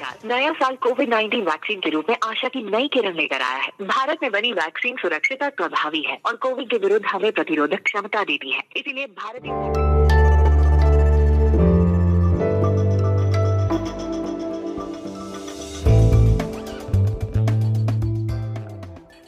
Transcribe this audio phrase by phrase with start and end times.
[0.00, 3.56] नमस्कार नया साल कोविड 19 वैक्सीन के रूप में आशा की नई किरण लेकर आया
[3.62, 7.82] है भारत में बनी वैक्सीन सुरक्षित और प्रभावी है और कोविड के विरुद्ध हमें प्रतिरोधक
[7.86, 9.98] क्षमता देती है इसीलिए भारतीय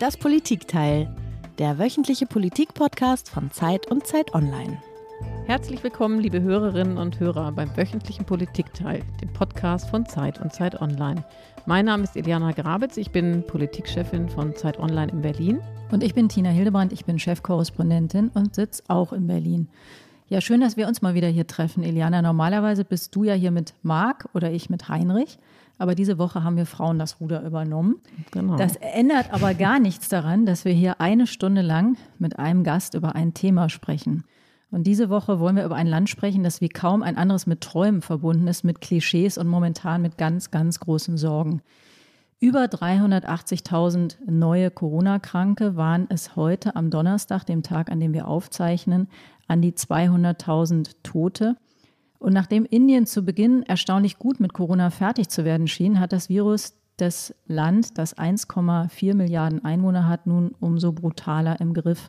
[0.00, 1.02] Das Politikteil,
[1.58, 4.80] der wöchentliche Politik-Podcast von Zeit und Zeit Online.
[5.46, 10.80] Herzlich willkommen, liebe Hörerinnen und Hörer, beim wöchentlichen Politikteil, dem Podcast von Zeit und Zeit
[10.80, 11.24] Online.
[11.66, 15.60] Mein Name ist Eliana Grabitz, ich bin Politikchefin von Zeit Online in Berlin.
[15.90, 19.68] Und ich bin Tina Hildebrand, ich bin Chefkorrespondentin und sitze auch in Berlin.
[20.28, 22.22] Ja, schön, dass wir uns mal wieder hier treffen, Eliana.
[22.22, 25.38] Normalerweise bist du ja hier mit Marc oder ich mit Heinrich.
[25.76, 27.96] Aber diese Woche haben wir Frauen das Ruder übernommen.
[28.30, 28.56] Genau.
[28.56, 32.94] Das ändert aber gar nichts daran, dass wir hier eine Stunde lang mit einem Gast
[32.94, 34.24] über ein Thema sprechen.
[34.72, 37.60] Und diese Woche wollen wir über ein Land sprechen, das wie kaum ein anderes mit
[37.60, 41.60] Träumen verbunden ist, mit Klischees und momentan mit ganz, ganz großen Sorgen.
[42.40, 49.08] Über 380.000 neue Corona-Kranke waren es heute am Donnerstag, dem Tag, an dem wir aufzeichnen,
[49.46, 51.56] an die 200.000 Tote.
[52.18, 56.30] Und nachdem Indien zu Beginn erstaunlich gut mit Corona fertig zu werden schien, hat das
[56.30, 62.08] Virus das Land, das 1,4 Milliarden Einwohner hat, nun umso brutaler im Griff.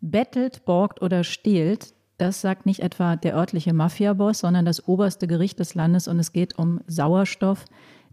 [0.00, 5.58] Bettelt, borgt oder stehlt, das sagt nicht etwa der örtliche Mafiaboss, sondern das oberste Gericht
[5.58, 7.64] des Landes und es geht um Sauerstoff,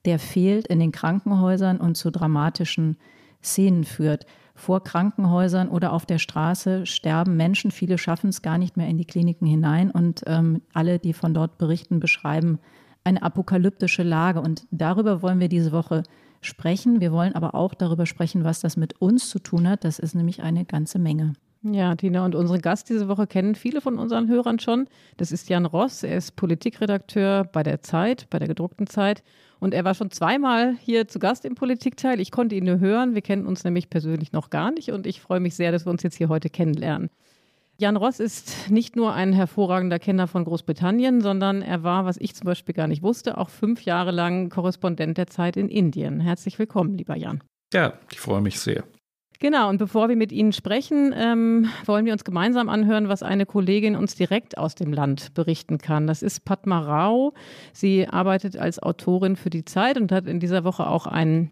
[0.05, 2.97] der fehlt in den Krankenhäusern und zu dramatischen
[3.43, 4.25] Szenen führt.
[4.55, 7.69] Vor Krankenhäusern oder auf der Straße sterben Menschen.
[7.69, 9.91] Viele schaffen es gar nicht mehr in die Kliniken hinein.
[9.91, 12.59] Und ähm, alle, die von dort berichten, beschreiben
[13.03, 14.41] eine apokalyptische Lage.
[14.41, 16.03] Und darüber wollen wir diese Woche
[16.41, 17.01] sprechen.
[17.01, 19.83] Wir wollen aber auch darüber sprechen, was das mit uns zu tun hat.
[19.83, 21.33] Das ist nämlich eine ganze Menge.
[21.73, 24.87] Ja, Tina und unsere Gast diese Woche kennen viele von unseren Hörern schon.
[25.17, 26.03] Das ist Jan Ross.
[26.03, 29.23] Er ist Politikredakteur bei der Zeit, bei der gedruckten Zeit.
[29.59, 32.19] Und er war schon zweimal hier zu Gast im Politikteil.
[32.19, 33.15] Ich konnte ihn nur hören.
[33.15, 34.91] Wir kennen uns nämlich persönlich noch gar nicht.
[34.91, 37.09] Und ich freue mich sehr, dass wir uns jetzt hier heute kennenlernen.
[37.79, 42.33] Jan Ross ist nicht nur ein hervorragender Kenner von Großbritannien, sondern er war, was ich
[42.33, 46.19] zum Beispiel gar nicht wusste, auch fünf Jahre lang Korrespondent der Zeit in Indien.
[46.19, 47.43] Herzlich willkommen, lieber Jan.
[47.73, 48.83] Ja, ich freue mich sehr.
[49.39, 53.45] Genau, und bevor wir mit Ihnen sprechen, ähm, wollen wir uns gemeinsam anhören, was eine
[53.45, 56.07] Kollegin uns direkt aus dem Land berichten kann.
[56.07, 57.33] Das ist Padma Rao.
[57.71, 61.51] Sie arbeitet als Autorin für die Zeit und hat in dieser Woche auch einen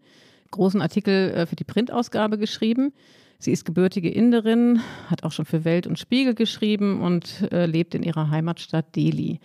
[0.49, 2.91] großen Artikel äh, für die Printausgabe geschrieben.
[3.37, 7.93] Sie ist gebürtige Inderin, hat auch schon für Welt und Spiegel geschrieben und äh, lebt
[7.93, 9.39] in ihrer Heimatstadt Delhi.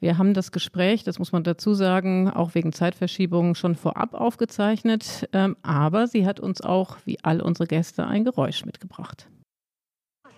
[0.00, 5.28] Wir haben das Gespräch, das muss man dazu sagen, auch wegen Zeitverschiebungen schon vorab aufgezeichnet.
[5.32, 9.26] Ähm, aber sie hat uns auch, wie all unsere Gäste, ein Geräusch mitgebracht.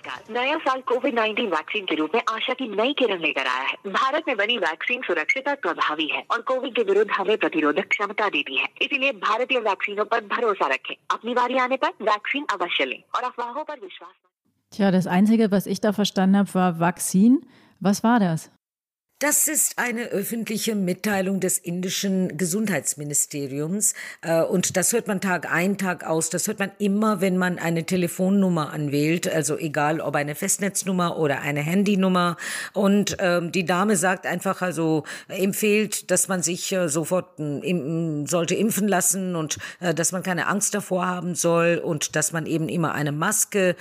[0.05, 3.63] नमस्कार नया साल कोविड 19 वैक्सीन के रूप में आशा की नई किरण लेकर आया
[3.69, 7.89] है भारत में बनी वैक्सीन सुरक्षित और प्रभावी है और कोविड के विरुद्ध हमें प्रतिरोधक
[7.95, 12.85] क्षमता देती है इसीलिए भारतीय वैक्सीनों पर भरोसा रखें अपनी बारी आने पर वैक्सीन अवश्य
[12.85, 14.15] लें और अफवाहों पर विश्वास
[14.73, 17.35] Tja, das Einzige, was ich da verstanden habe, war Vakzin.
[17.81, 18.51] Was war das?
[19.22, 25.78] Das ist eine öffentliche Mitteilung des indischen Gesundheitsministeriums äh, und das hört man Tag ein,
[25.78, 26.30] Tag aus.
[26.30, 31.42] Das hört man immer, wenn man eine Telefonnummer anwählt, also egal ob eine Festnetznummer oder
[31.42, 32.38] eine Handynummer.
[32.72, 38.26] Und ähm, die Dame sagt einfach, also empfiehlt, dass man sich äh, sofort äh, im,
[38.26, 42.46] sollte impfen lassen und äh, dass man keine Angst davor haben soll und dass man
[42.46, 43.76] eben immer eine Maske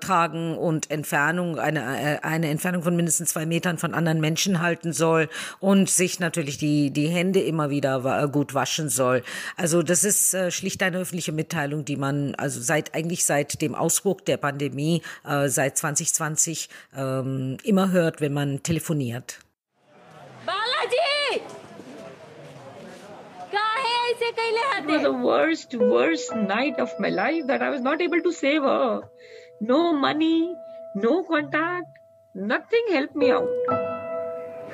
[0.00, 4.92] tragen und Entfernung, eine, eine Entfernung von mindestens zwei Metern von anderen Menschen halten halten
[4.92, 5.28] soll
[5.60, 9.22] und sich natürlich die, die Hände immer wieder äh, gut waschen soll.
[9.56, 13.74] Also das ist äh, schlicht eine öffentliche Mitteilung, die man also seit eigentlich seit dem
[13.74, 19.38] Ausbruch der Pandemie äh, seit 2020 ähm, immer hört, wenn man telefoniert.
[20.44, 21.42] Balaji!
[24.78, 28.32] It was the worst, worst night of my life that I was not able to
[28.32, 29.02] save her.
[29.60, 30.54] No money,
[30.96, 31.86] no contact,
[32.34, 34.01] nothing helped me out.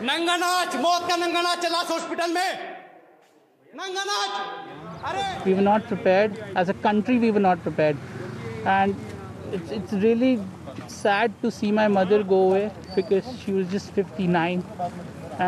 [0.06, 2.50] नंगा नाच मौत का नंगा नाच चला हॉस्पिटल में
[3.76, 4.36] नंगा नाच
[5.08, 7.96] अरे we were not prepared as a country we were not prepared
[8.75, 8.94] and
[9.52, 10.31] it's, it's really
[10.94, 14.64] sad to see my mother go away because she was just 59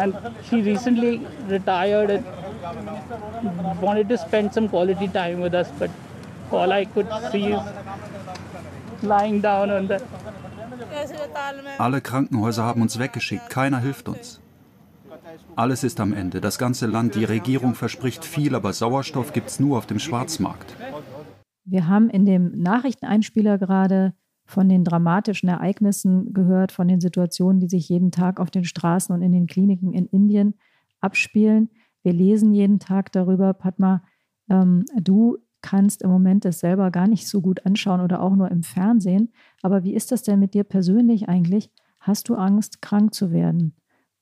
[0.01, 1.13] and she recently
[1.55, 5.91] retired and wanted to spend some quality time with us but
[6.61, 10.01] all i could see is lying down on the
[11.79, 14.41] Alle Krankenhäuser haben uns weggeschickt, keiner hilft uns.
[15.57, 19.79] Alles ist am Ende, das ganze Land, die Regierung verspricht viel, aber Sauerstoff gibt's nur
[19.79, 20.75] auf dem Schwarzmarkt.
[21.65, 24.15] Wir haben in dem Nachrichteneinspieler gerade
[24.45, 29.15] von den dramatischen Ereignissen gehört, von den Situationen, die sich jeden Tag auf den Straßen
[29.15, 30.55] und in den Kliniken in Indien
[31.01, 31.71] abspielen.
[32.03, 33.55] Wir lesen jeden Tag darüber.
[33.55, 34.03] Padma,
[34.49, 38.51] ähm, du kannst im Moment das selber gar nicht so gut anschauen oder auch nur
[38.51, 39.33] im Fernsehen.
[39.63, 41.71] Aber wie ist das denn mit dir persönlich eigentlich?
[42.01, 43.75] Hast du Angst, krank zu werden?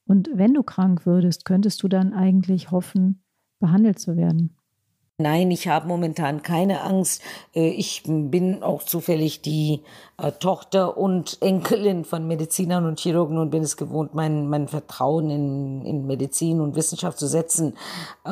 [0.06, 3.23] Und wenn du krank würdest, könntest du dann eigentlich hoffen,
[3.61, 4.57] behandelt zu werden?
[5.20, 7.23] Nein, ich habe momentan keine Angst.
[7.53, 9.82] Äh, ich bin auch zufällig die
[10.17, 15.29] äh, Tochter und Enkelin von Medizinern und Chirurgen und bin es gewohnt, mein, mein Vertrauen
[15.29, 17.76] in, in Medizin und Wissenschaft zu setzen.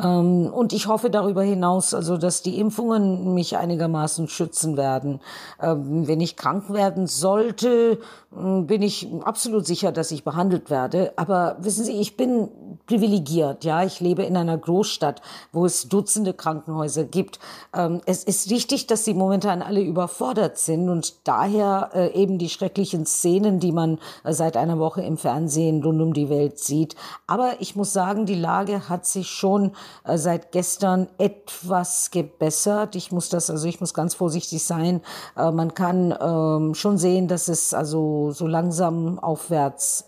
[0.01, 5.19] Ähm, und ich hoffe darüber hinaus, also, dass die Impfungen mich einigermaßen schützen werden.
[5.61, 7.99] Ähm, wenn ich krank werden sollte,
[8.29, 11.13] bin ich absolut sicher, dass ich behandelt werde.
[11.15, 12.49] Aber wissen Sie, ich bin
[12.85, 13.63] privilegiert.
[13.63, 16.76] Ja, ich lebe in einer Großstadt, wo es Dutzende Krankenhäuser
[17.11, 17.39] gibt.
[17.73, 22.49] Ähm, es ist richtig, dass sie momentan alle überfordert sind und daher äh, eben die
[22.49, 26.95] schrecklichen Szenen, die man äh, seit einer Woche im Fernsehen rund um die Welt sieht.
[27.25, 29.71] Aber ich muss sagen, die Lage hat sich schon
[30.03, 32.95] äh, seit gestern etwas gebessert.
[32.95, 35.01] Ich muss das, also ich muss ganz vorsichtig sein.
[35.35, 40.05] Man kann ähm, schon sehen, dass es also so langsam aufwärts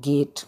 [0.00, 0.46] geht.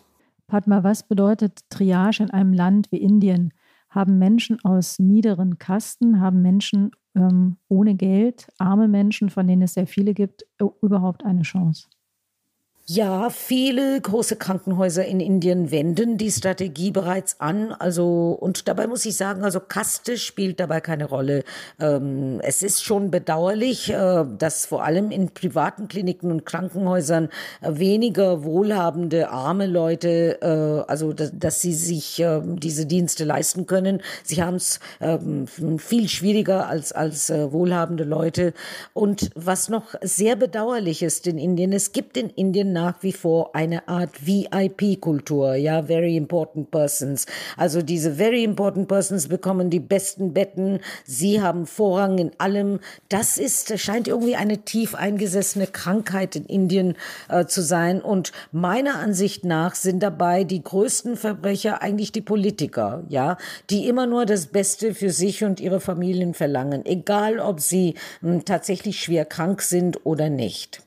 [0.53, 3.55] Padma, was bedeutet Triage in einem Land wie Indien?
[3.95, 9.75] Haben Menschen aus niederen Kasten, haben Menschen ähm, ohne Geld, arme Menschen, von denen es
[9.75, 10.45] sehr viele gibt,
[10.81, 11.89] überhaupt eine Chance?
[12.87, 17.71] Ja, viele große Krankenhäuser in Indien wenden die Strategie bereits an.
[17.71, 21.45] Also, und dabei muss ich sagen, also Kaste spielt dabei keine Rolle.
[21.79, 27.29] Ähm, es ist schon bedauerlich, äh, dass vor allem in privaten Kliniken und Krankenhäusern
[27.61, 33.67] äh, weniger wohlhabende, arme Leute, äh, also, dass, dass sie sich äh, diese Dienste leisten
[33.67, 34.03] können.
[34.25, 35.47] Sie haben es ähm,
[35.79, 38.55] viel schwieriger als, als äh, wohlhabende Leute.
[38.93, 43.55] Und was noch sehr bedauerlich ist in Indien, es gibt in Indien nach wie vor
[43.55, 47.27] eine Art VIP-Kultur, ja, Very Important Persons.
[47.57, 52.81] Also diese Very Important Persons bekommen die besten Betten, sie haben Vorrang in allem.
[53.09, 56.97] Das ist, scheint irgendwie eine tief eingesessene Krankheit in Indien
[57.29, 58.01] äh, zu sein.
[58.01, 63.37] Und meiner Ansicht nach sind dabei die größten Verbrecher eigentlich die Politiker, ja,
[63.71, 68.33] die immer nur das Beste für sich und ihre Familien verlangen, egal ob sie mh,
[68.33, 70.83] hm, tatsächlich schwer krank sind oder nicht.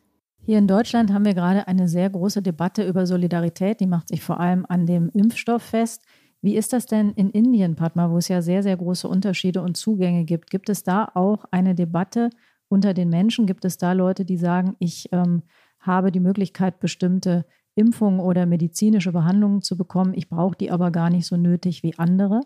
[0.45, 3.79] Hier in Deutschland haben wir gerade eine sehr große Debatte über Solidarität.
[3.79, 6.03] Die macht sich vor allem an dem Impfstoff fest.
[6.43, 9.75] Wie ist das denn in Indien, Padma, wo es ja sehr, sehr große Unterschiede und
[9.75, 10.51] Zugänge gibt?
[10.51, 12.29] Gibt es da auch eine Debatte
[12.69, 13.47] unter den Menschen?
[13.47, 15.41] Gibt es da Leute, die sagen, ich ähm,
[15.79, 21.09] habe die Möglichkeit, bestimmte Impfungen oder medizinische Behandlungen zu bekommen, ich brauche die aber gar
[21.09, 22.41] nicht so nötig wie andere?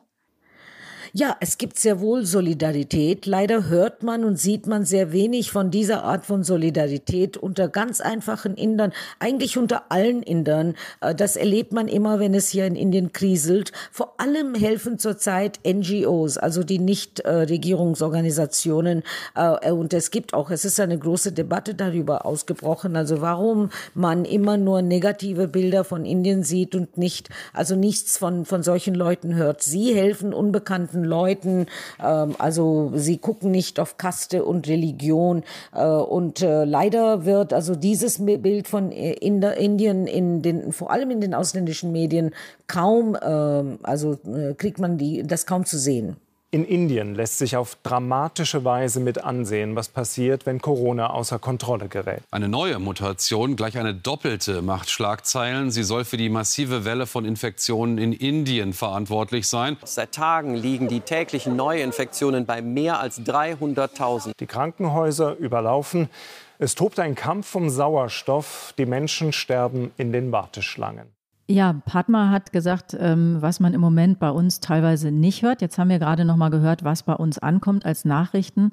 [1.11, 3.25] Ja, es gibt sehr wohl Solidarität.
[3.25, 7.99] Leider hört man und sieht man sehr wenig von dieser Art von Solidarität unter ganz
[7.99, 10.75] einfachen Indern, eigentlich unter allen Indern.
[11.01, 13.71] Äh, das erlebt man immer, wenn es hier in Indien kriselt.
[13.91, 19.01] Vor allem helfen zurzeit NGOs, also die Nichtregierungsorganisationen.
[19.35, 24.25] Äh, und es gibt auch, es ist eine große Debatte darüber ausgebrochen, also warum man
[24.25, 29.33] immer nur negative Bilder von Indien sieht und nicht, also nichts von, von solchen Leuten
[29.33, 29.63] hört.
[29.63, 31.65] Sie helfen unbekannten bestimmten Leuten.
[32.03, 35.43] Ähm, also sie gucken nicht auf Kaste und Religion.
[35.73, 41.11] Äh, und äh, leider wird also dieses Bild von äh, Indien in den, vor allem
[41.11, 42.31] in den ausländischen Medien
[42.67, 46.17] kaum, ähm, also äh, kriegt man die, das kaum zu sehen.
[46.51, 51.89] In Indien lässt sich auf dramatische Weise mit ansehen, was passiert, wenn Corona außer Kontrolle
[51.89, 52.23] gerät.
[52.31, 55.69] Eine neue Mutation, gleich eine doppelte, macht Schlagzeilen.
[55.69, 59.77] Sie soll für die massive Welle von Infektionen in Indien verantwortlich sein.
[59.83, 64.31] Seit Tagen liegen die täglichen Neuinfektionen bei mehr als 300.000.
[64.39, 66.09] Die Krankenhäuser überlaufen.
[66.57, 68.73] Es tobt ein Kampf um Sauerstoff.
[68.79, 71.18] Die Menschen sterben in den Warteschlangen.
[71.51, 75.63] Ja, Padma hat gesagt, ähm, was man im Moment bei uns teilweise nicht hört.
[75.63, 78.71] Jetzt haben wir gerade noch mal gehört, was bei uns ankommt als Nachrichten.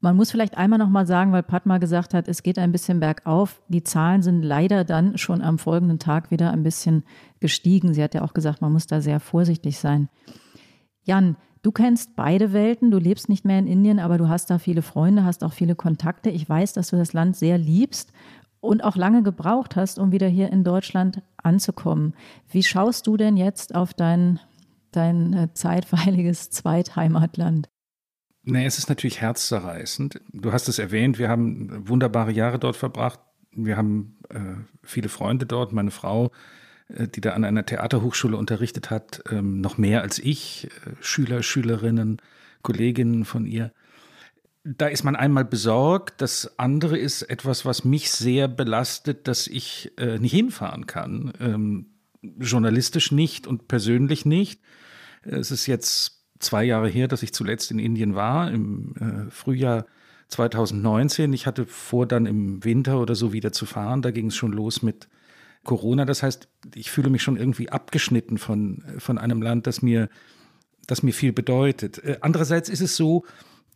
[0.00, 3.00] Man muss vielleicht einmal noch mal sagen, weil Padma gesagt hat, es geht ein bisschen
[3.00, 3.60] bergauf.
[3.68, 7.04] Die Zahlen sind leider dann schon am folgenden Tag wieder ein bisschen
[7.40, 7.92] gestiegen.
[7.92, 10.08] Sie hat ja auch gesagt, man muss da sehr vorsichtig sein.
[11.02, 12.90] Jan, du kennst beide Welten.
[12.90, 15.74] Du lebst nicht mehr in Indien, aber du hast da viele Freunde, hast auch viele
[15.74, 16.30] Kontakte.
[16.30, 18.10] Ich weiß, dass du das Land sehr liebst
[18.60, 22.14] und auch lange gebraucht hast, um wieder hier in Deutschland anzukommen.
[22.50, 24.40] Wie schaust du denn jetzt auf dein,
[24.92, 27.68] dein äh, zeitweiliges Zweitheimatland?
[28.42, 30.20] Nee, es ist natürlich herzzerreißend.
[30.32, 33.18] Du hast es erwähnt, wir haben wunderbare Jahre dort verbracht.
[33.50, 34.38] Wir haben äh,
[34.82, 35.72] viele Freunde dort.
[35.72, 36.30] Meine Frau,
[36.88, 41.42] äh, die da an einer Theaterhochschule unterrichtet hat, ähm, noch mehr als ich, äh, Schüler,
[41.42, 42.22] Schülerinnen,
[42.62, 43.72] Kolleginnen von ihr
[44.66, 46.20] da ist man einmal besorgt.
[46.20, 51.32] Das andere ist etwas, was mich sehr belastet, dass ich äh, nicht hinfahren kann.
[51.40, 51.86] Ähm,
[52.38, 54.60] journalistisch nicht und persönlich nicht.
[55.22, 59.86] Es ist jetzt zwei Jahre her, dass ich zuletzt in Indien war, im äh, Frühjahr
[60.28, 61.32] 2019.
[61.32, 64.02] Ich hatte vor, dann im Winter oder so wieder zu fahren.
[64.02, 65.08] Da ging es schon los mit
[65.62, 66.04] Corona.
[66.04, 70.08] Das heißt, ich fühle mich schon irgendwie abgeschnitten von, von einem Land, das mir,
[70.88, 72.02] das mir viel bedeutet.
[72.02, 73.24] Äh, andererseits ist es so,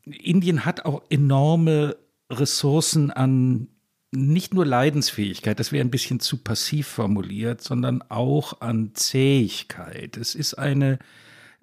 [0.04, 1.96] Indien hat auch enorme
[2.30, 3.68] Ressourcen an
[4.12, 10.16] nicht nur Leidensfähigkeit, das wäre ein bisschen zu passiv formuliert, sondern auch an Zähigkeit.
[10.16, 10.98] Es ist eine,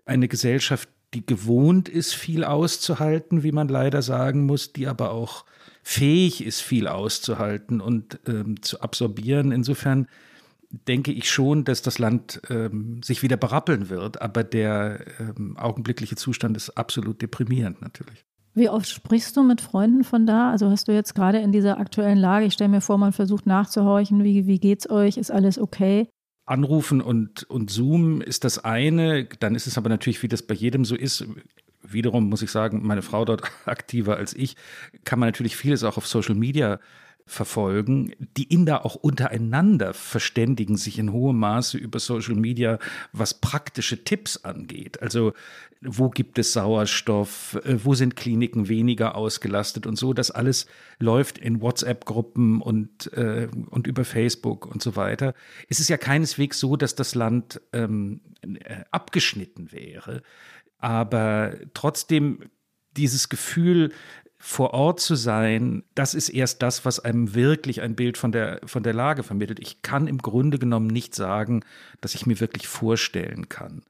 [0.06, 5.46] eine Gesellschaft, die gewohnt ist, viel auszuhalten, wie man leider sagen muss, die aber auch
[5.84, 9.52] fähig ist, viel auszuhalten und ähm, zu absorbieren.
[9.52, 10.08] Insofern
[10.70, 16.16] denke ich schon, dass das Land ähm, sich wieder berappeln wird, aber der ähm, augenblickliche
[16.16, 18.26] Zustand ist absolut deprimierend natürlich.
[18.54, 20.50] Wie oft sprichst du mit Freunden von da?
[20.52, 23.46] Also hast du jetzt gerade in dieser aktuellen Lage, ich stelle mir vor, man versucht
[23.46, 25.18] nachzuhorchen, wie, wie geht's euch?
[25.18, 26.10] Ist alles okay?
[26.46, 30.56] Anrufen und, und Zoom ist das eine, dann ist es aber natürlich, wie das bei
[30.56, 31.28] jedem so ist,
[31.84, 34.56] wiederum muss ich sagen, meine Frau dort aktiver als ich,
[35.04, 36.80] kann man natürlich vieles auch auf Social Media
[37.28, 38.14] verfolgen.
[38.38, 42.80] Die Inder auch untereinander verständigen sich in hohem Maße über Social Media,
[43.12, 45.02] was praktische Tipps angeht.
[45.02, 45.34] Also
[45.82, 50.14] wo gibt es Sauerstoff, äh, wo sind Kliniken weniger ausgelastet und so.
[50.14, 50.66] Das alles
[51.00, 55.34] läuft in WhatsApp-Gruppen und, äh, und über Facebook und so weiter.
[55.70, 60.24] Es ist ja keineswegs so, dass das Land ähm, äh, abgeschnitten wäre.
[60.80, 62.50] Aber trotzdem
[62.96, 63.92] dieses Gefühl,
[64.40, 68.62] vor Ort zu sein, das ist erst das, was einem wirklich ein Bild von der,
[68.66, 69.60] von der Lage vermittelt.
[69.60, 71.64] Ich kann im Grunde genommen nicht sagen,
[72.02, 73.84] dass ich mir wirklich vorstellen kann,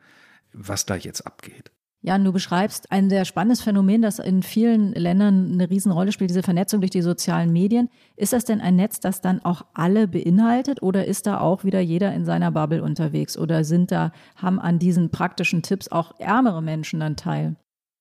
[0.53, 1.71] was da jetzt abgeht.
[2.01, 6.43] Jan, du beschreibst ein sehr spannendes Phänomen, das in vielen Ländern eine Riesenrolle spielt, diese
[6.43, 7.89] Vernetzung durch die sozialen Medien.
[8.15, 11.81] Ist das denn ein Netz, das dann auch alle beinhaltet oder ist da auch wieder
[11.81, 16.61] jeder in seiner Bubble unterwegs oder sind da, haben an diesen praktischen Tipps auch ärmere
[16.61, 17.55] Menschen dann teil?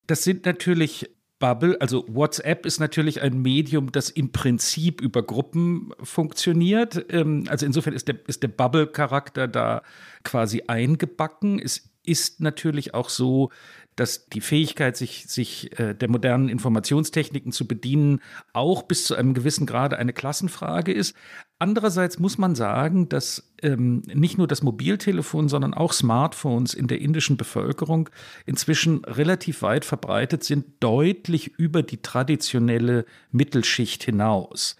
[0.05, 5.91] Das sind natürlich Bubble, also WhatsApp ist natürlich ein Medium, das im Prinzip über Gruppen
[6.01, 7.05] funktioniert.
[7.13, 9.83] Ähm, also insofern ist der, ist der Bubble-Charakter da
[10.23, 11.59] quasi eingebacken.
[11.59, 13.51] Es ist natürlich auch so,
[13.97, 18.21] dass die Fähigkeit, sich, sich äh, der modernen Informationstechniken zu bedienen,
[18.53, 21.15] auch bis zu einem gewissen Grade eine Klassenfrage ist.
[21.59, 27.01] Andererseits muss man sagen, dass ähm, nicht nur das Mobiltelefon, sondern auch Smartphones in der
[27.01, 28.09] indischen Bevölkerung
[28.45, 34.75] inzwischen relativ weit verbreitet sind, deutlich über die traditionelle Mittelschicht hinaus.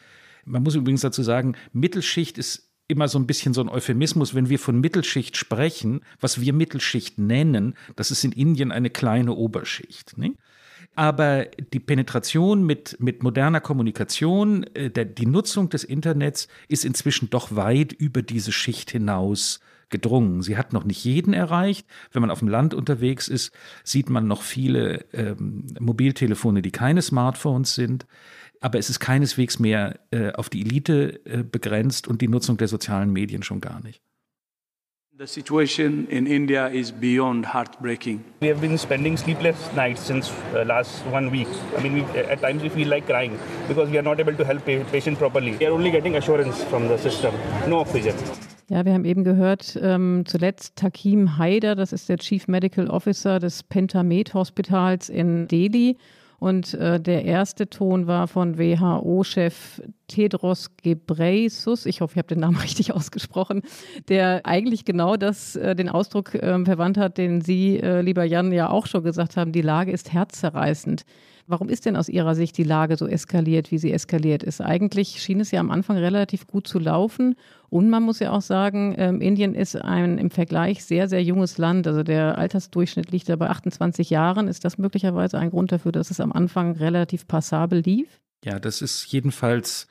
[0.45, 4.49] Man muss übrigens dazu sagen, Mittelschicht ist immer so ein bisschen so ein Euphemismus, wenn
[4.49, 10.17] wir von Mittelschicht sprechen, was wir Mittelschicht nennen, das ist in Indien eine kleine Oberschicht.
[10.17, 10.35] Ne?
[10.95, 17.29] Aber die Penetration mit, mit moderner Kommunikation, äh, der, die Nutzung des Internets ist inzwischen
[17.29, 20.41] doch weit über diese Schicht hinaus gedrungen.
[20.41, 21.87] Sie hat noch nicht jeden erreicht.
[22.11, 23.51] Wenn man auf dem Land unterwegs ist,
[23.83, 28.05] sieht man noch viele ähm, Mobiltelefone, die keine Smartphones sind
[28.61, 32.67] aber es ist keineswegs mehr äh, auf die Elite äh, begrenzt und die Nutzung der
[32.67, 34.01] sozialen Medien schon gar nicht.
[35.19, 38.23] The situation in India is beyond heartbreaking.
[38.39, 41.47] We have been spending sleepless nights since uh, last one week.
[41.75, 43.35] I mean, we, at times we feel like crying
[43.67, 45.57] because we are not able to help patient properly.
[45.57, 47.33] We are only getting assurance from the system,
[47.67, 48.13] no oxygen.
[48.69, 53.39] Ja, wir haben eben gehört, ähm, zuletzt Takim Haider, das ist der Chief Medical Officer
[53.39, 55.97] des Pentamed Hospitals in Delhi.
[56.39, 62.39] Und äh, der erste Ton war von WHO-Chef Tedros Ghebreyesus, ich hoffe, ich habe den
[62.39, 63.63] Namen richtig ausgesprochen,
[64.07, 68.51] der eigentlich genau das, äh, den Ausdruck äh, verwandt hat, den Sie, äh, lieber Jan,
[68.51, 71.05] ja auch schon gesagt haben, die Lage ist herzzerreißend.
[71.49, 74.59] Warum ist denn aus Ihrer Sicht die Lage so eskaliert, wie sie eskaliert ist?
[74.59, 77.35] Eigentlich schien es ja am Anfang relativ gut zu laufen.
[77.69, 81.57] Und man muss ja auch sagen, ähm, Indien ist ein im Vergleich sehr, sehr junges
[81.57, 81.87] Land.
[81.87, 84.49] Also der Altersdurchschnitt liegt da bei 28 Jahren.
[84.49, 88.19] Ist das möglicherweise ein Grund dafür, dass es am Anfang relativ passabel lief?
[88.43, 89.87] Ja, das ist jedenfalls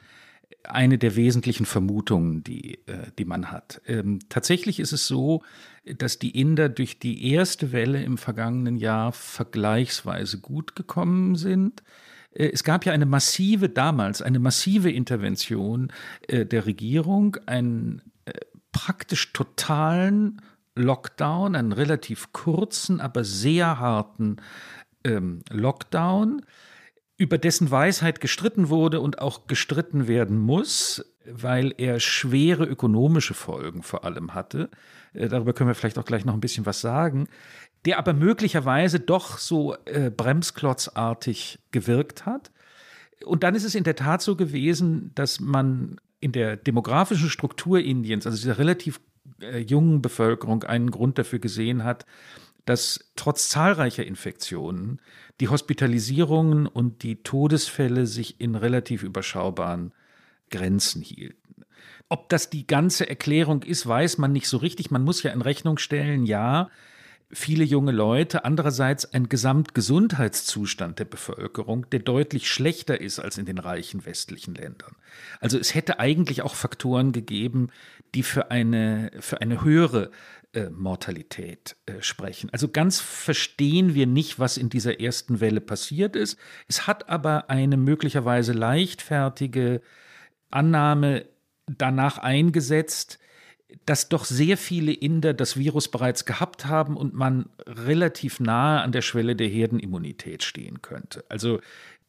[0.71, 3.81] eine der wesentlichen Vermutungen, die, äh, die man hat.
[3.87, 5.43] Ähm, tatsächlich ist es so,
[5.85, 11.83] dass die Inder durch die erste Welle im vergangenen Jahr vergleichsweise gut gekommen sind.
[12.33, 15.93] Äh, es gab ja eine massive, damals eine massive Intervention
[16.29, 18.03] äh, der Regierung, einen
[18.73, 20.43] praktisch totalen
[20.75, 24.37] Lockdown, einen relativ kurzen, aber sehr harten
[25.05, 26.43] ähm, Lockdown
[27.17, 33.83] über dessen Weisheit gestritten wurde und auch gestritten werden muss, weil er schwere ökonomische Folgen
[33.83, 34.71] vor allem hatte.
[35.13, 37.29] Äh, darüber können wir vielleicht auch gleich noch ein bisschen was sagen.
[37.85, 42.51] Der aber möglicherweise doch so äh, bremsklotzartig gewirkt hat.
[43.25, 47.79] Und dann ist es in der Tat so gewesen, dass man in der demografischen Struktur
[47.81, 49.01] Indiens, also dieser relativ
[49.41, 52.05] äh, jungen Bevölkerung, einen Grund dafür gesehen hat,
[52.67, 55.01] dass trotz zahlreicher Infektionen
[55.41, 59.93] die Hospitalisierungen und die Todesfälle sich in relativ überschaubaren
[60.51, 61.65] Grenzen hielten.
[62.09, 64.91] Ob das die ganze Erklärung ist, weiß man nicht so richtig.
[64.91, 66.71] Man muss ja in Rechnung stellen, ja,
[67.31, 73.59] viele junge Leute, andererseits ein Gesamtgesundheitszustand der Bevölkerung, der deutlich schlechter ist als in den
[73.59, 74.95] reichen westlichen Ländern.
[75.41, 77.71] Also es hätte eigentlich auch Faktoren gegeben,
[78.15, 80.11] die für eine, für eine höhere
[80.71, 82.51] Mortalität äh, sprechen.
[82.53, 86.39] Also ganz verstehen wir nicht, was in dieser ersten Welle passiert ist.
[86.69, 89.81] Es hat aber eine möglicherweise leichtfertige
[90.51, 91.27] Annahme
[91.67, 93.19] danach eingesetzt,
[93.85, 98.93] dass doch sehr viele Inder das Virus bereits gehabt haben und man relativ nahe an
[98.93, 101.25] der Schwelle der Herdenimmunität stehen könnte.
[101.29, 101.61] Also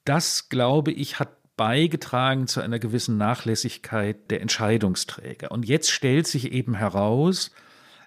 [0.05, 5.51] das, glaube ich, hat beigetragen zu einer gewissen Nachlässigkeit der Entscheidungsträger.
[5.51, 7.51] Und jetzt stellt sich eben heraus,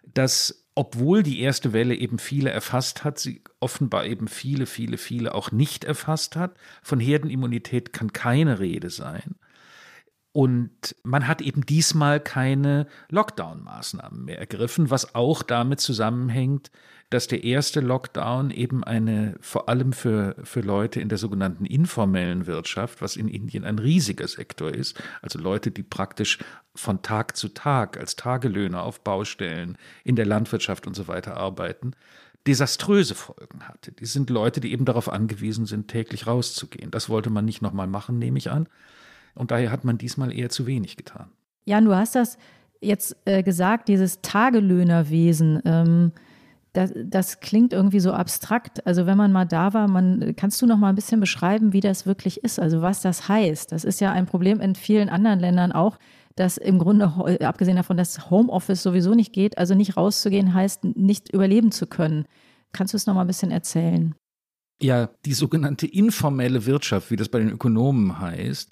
[0.07, 5.35] dass obwohl die erste Welle eben viele erfasst hat, sie offenbar eben viele, viele, viele
[5.35, 6.57] auch nicht erfasst hat.
[6.83, 9.35] Von Herdenimmunität kann keine Rede sein.
[10.33, 16.71] Und man hat eben diesmal keine Lockdown-Maßnahmen mehr ergriffen, was auch damit zusammenhängt,
[17.11, 22.47] dass der erste Lockdown eben eine, vor allem für, für Leute in der sogenannten informellen
[22.47, 26.39] Wirtschaft, was in Indien ein riesiger Sektor ist, also Leute, die praktisch
[26.77, 31.95] von Tag zu Tag als Tagelöhner auf Baustellen, in der Landwirtschaft und so weiter arbeiten,
[32.47, 33.91] desaströse Folgen hatte.
[33.91, 36.93] Die sind Leute, die eben darauf angewiesen sind, täglich rauszugehen.
[36.93, 38.69] Das wollte man nicht nochmal machen, nehme ich an.
[39.35, 41.31] Und daher hat man diesmal eher zu wenig getan.
[41.65, 42.39] Jan, du hast das
[42.81, 45.63] jetzt äh, gesagt, dieses Tagelöhnerwesen.
[45.65, 46.13] Ähm,
[46.73, 48.87] das, das, klingt irgendwie so abstrakt.
[48.87, 51.81] Also wenn man mal da war, man, kannst du noch mal ein bisschen beschreiben, wie
[51.81, 52.61] das wirklich ist?
[52.61, 53.73] Also was das heißt?
[53.73, 55.99] Das ist ja ein Problem in vielen anderen Ländern auch,
[56.37, 61.33] dass im Grunde, abgesehen davon, dass Homeoffice sowieso nicht geht, also nicht rauszugehen heißt, nicht
[61.33, 62.25] überleben zu können.
[62.73, 64.15] Kannst du es noch mal ein bisschen erzählen?
[64.81, 68.71] Ja, die sogenannte informelle Wirtschaft, wie das bei den Ökonomen heißt,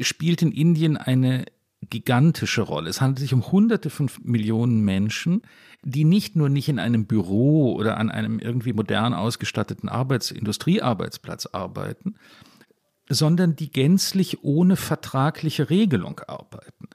[0.00, 1.44] spielt in Indien eine
[1.90, 2.90] gigantische Rolle.
[2.90, 5.42] Es handelt sich um hunderte von Millionen Menschen,
[5.82, 11.46] die nicht nur nicht in einem Büro oder an einem irgendwie modern ausgestatteten Arbeits Industriearbeitsplatz
[11.46, 12.14] arbeiten,
[13.08, 16.88] sondern die gänzlich ohne vertragliche Regelung arbeiten.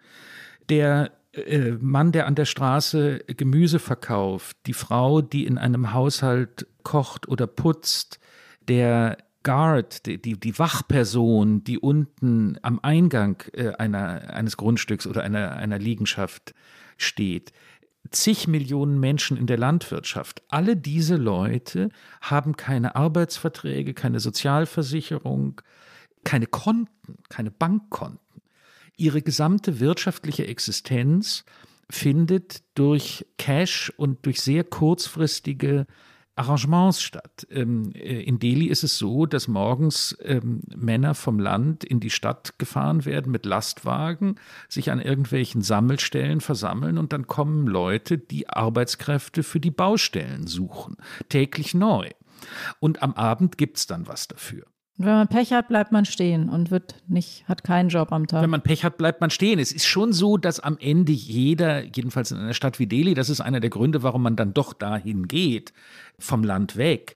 [0.70, 6.68] Der äh, Mann, der an der Straße Gemüse verkauft, die Frau, die in einem Haushalt
[6.84, 8.20] kocht oder putzt,
[8.68, 9.18] der
[9.50, 15.54] Guard, die, die, die, Wachperson, die unten am Eingang äh, einer, eines Grundstücks oder einer,
[15.54, 16.54] einer Liegenschaft
[16.98, 17.52] steht,
[18.12, 21.90] zig Millionen Menschen in der Landwirtschaft, alle diese Leute
[22.22, 25.62] haben keine Arbeitsverträge, keine Sozialversicherung,
[26.24, 28.44] keine Konten, keine Bankkonten.
[28.98, 31.44] Ihre gesamte wirtschaftliche Existenz
[31.90, 35.88] findet durch Cash und durch sehr kurzfristige
[36.40, 37.46] Arrangements statt.
[37.52, 42.10] Ähm, äh, in Delhi ist es so, dass morgens ähm, Männer vom Land in die
[42.10, 44.36] Stadt gefahren werden mit Lastwagen,
[44.70, 50.96] sich an irgendwelchen Sammelstellen versammeln und dann kommen Leute, die Arbeitskräfte für die Baustellen suchen,
[51.28, 52.10] täglich neu.
[52.80, 54.64] Und am Abend gibt es dann was dafür.
[55.00, 58.28] Und wenn man Pech hat, bleibt man stehen und wird nicht, hat keinen Job am
[58.28, 58.44] Tag.
[58.44, 59.58] Wenn man Pech hat, bleibt man stehen.
[59.58, 63.30] Es ist schon so, dass am Ende jeder, jedenfalls in einer Stadt wie Delhi, das
[63.30, 65.72] ist einer der Gründe, warum man dann doch dahin geht,
[66.20, 67.16] vom Land weg.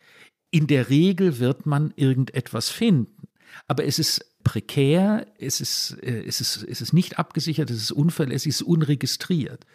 [0.50, 3.28] In der Regel wird man irgendetwas finden.
[3.68, 7.92] Aber es ist prekär, es ist, äh, es ist, es ist nicht abgesichert, es ist
[7.92, 9.66] unverlässig, es ist unregistriert.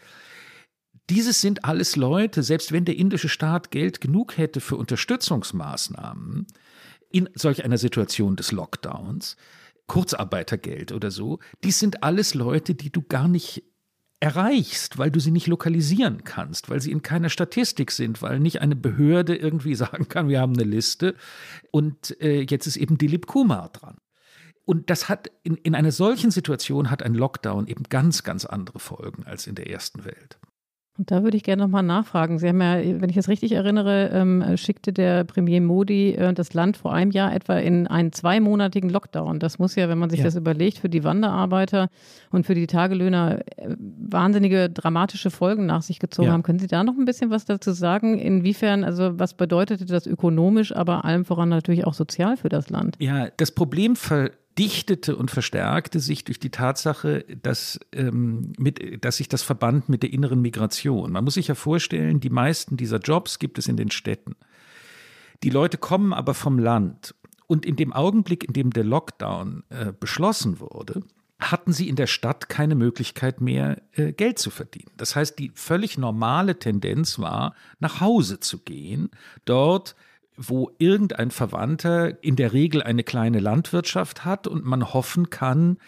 [1.11, 6.47] Dieses sind alles Leute, selbst wenn der indische Staat Geld genug hätte für Unterstützungsmaßnahmen,
[7.11, 9.37] in solch einer Situation des Lockdowns,
[9.87, 13.65] Kurzarbeitergeld oder so, dies sind alles Leute, die du gar nicht
[14.21, 18.61] erreichst, weil du sie nicht lokalisieren kannst, weil sie in keiner Statistik sind, weil nicht
[18.61, 21.15] eine Behörde irgendwie sagen kann, wir haben eine Liste
[21.71, 23.99] und äh, jetzt ist eben Dilip Kumar dran.
[24.65, 28.81] Und das hat in, in einer solchen Situation hat ein Lockdown eben ganz, ganz andere
[28.81, 30.39] Folgen als in der ersten Welt.
[30.99, 32.41] Und da würde ich gerne nochmal nachfragen.
[32.41, 36.55] Sie haben ja, wenn ich es richtig erinnere, ähm, schickte der Premier Modi äh, das
[36.55, 39.39] Land vor einem Jahr etwa in einen zweimonatigen Lockdown.
[39.39, 40.25] Das muss ja, wenn man sich ja.
[40.25, 41.89] das überlegt, für die Wanderarbeiter
[42.31, 46.33] und für die Tagelöhner äh, wahnsinnige dramatische Folgen nach sich gezogen ja.
[46.33, 46.43] haben.
[46.43, 48.19] Können Sie da noch ein bisschen was dazu sagen?
[48.19, 52.97] Inwiefern, also was bedeutete das ökonomisch, aber allem voran natürlich auch sozial für das Land?
[52.99, 59.19] Ja, das Problem ver dichtete und verstärkte sich durch die Tatsache, dass, ähm, mit, dass
[59.19, 61.13] sich das verband mit der inneren Migration.
[61.13, 64.35] Man muss sich ja vorstellen, die meisten dieser Jobs gibt es in den Städten.
[65.45, 67.15] Die Leute kommen aber vom Land.
[67.47, 71.03] Und in dem Augenblick, in dem der Lockdown äh, beschlossen wurde,
[71.41, 74.91] hatten sie in der Stadt keine Möglichkeit mehr, äh, Geld zu verdienen.
[74.97, 79.11] Das heißt, die völlig normale Tendenz war, nach Hause zu gehen,
[79.45, 79.95] dort
[80.39, 85.79] wo irgendein Verwandter in der Regel eine kleine Landwirtschaft hat und man hoffen kann,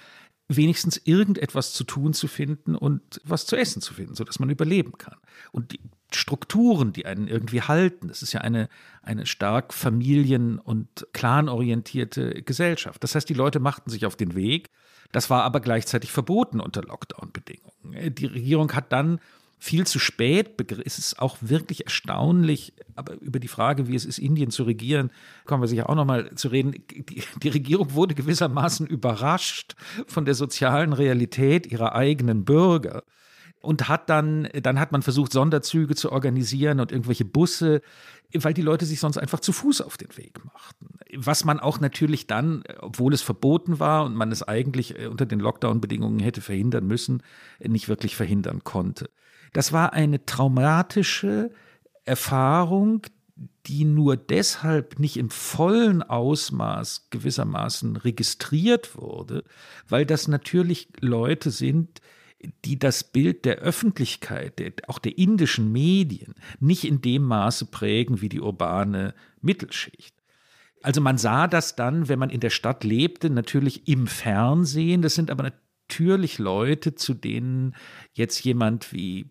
[0.48, 4.98] wenigstens irgendetwas zu tun zu finden und was zu essen zu finden, sodass man überleben
[4.98, 5.16] kann.
[5.52, 5.80] Und die
[6.12, 8.68] Strukturen, die einen irgendwie halten, das ist ja eine,
[9.02, 13.04] eine stark familien- und clanorientierte Gesellschaft.
[13.04, 14.70] Das heißt, die Leute machten sich auf den Weg.
[15.12, 18.14] Das war aber gleichzeitig verboten unter Lockdown-Bedingungen.
[18.16, 19.20] Die Regierung hat dann
[19.60, 20.54] viel zu spät.
[20.84, 25.10] Es ist auch wirklich erstaunlich, aber über die Frage, wie es ist, Indien zu regieren,
[25.44, 26.72] kommen wir sicher auch noch mal zu reden.
[26.90, 33.04] Die, die, Regierung wurde gewissermaßen überrascht von der sozialen Realität ihrer eigenen Bürger
[33.60, 37.82] und hat dann, dann hat man versucht, Sonderzüge zu organisieren und irgendwelche Busse,
[38.32, 40.86] weil die Leute sich sonst einfach zu Fuß auf den Weg machten.
[41.16, 45.40] Was man auch natürlich dann, obwohl es verboten war und man es eigentlich unter den
[45.40, 47.22] Lockdown-Bedingungen hätte verhindern müssen,
[47.58, 49.10] nicht wirklich verhindern konnte.
[49.52, 51.50] Das war eine traumatische
[52.04, 53.02] Erfahrung,
[53.66, 59.44] die nur deshalb nicht im vollen Ausmaß gewissermaßen registriert wurde,
[59.88, 62.00] weil das natürlich Leute sind,
[62.64, 68.20] die das Bild der Öffentlichkeit, der, auch der indischen Medien, nicht in dem Maße prägen
[68.22, 70.14] wie die urbane Mittelschicht.
[70.82, 75.02] Also man sah das dann, wenn man in der Stadt lebte, natürlich im Fernsehen.
[75.02, 75.52] Das sind aber
[75.88, 77.74] natürlich Leute, zu denen
[78.14, 79.28] jetzt jemand wie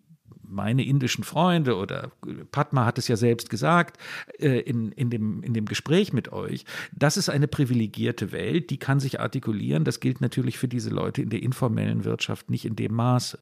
[0.50, 2.12] meine indischen Freunde oder
[2.52, 3.98] Padma hat es ja selbst gesagt
[4.40, 8.78] äh, in, in, dem, in dem Gespräch mit euch, das ist eine privilegierte Welt, die
[8.78, 9.84] kann sich artikulieren.
[9.84, 13.40] Das gilt natürlich für diese Leute in der informellen Wirtschaft nicht in dem Maße.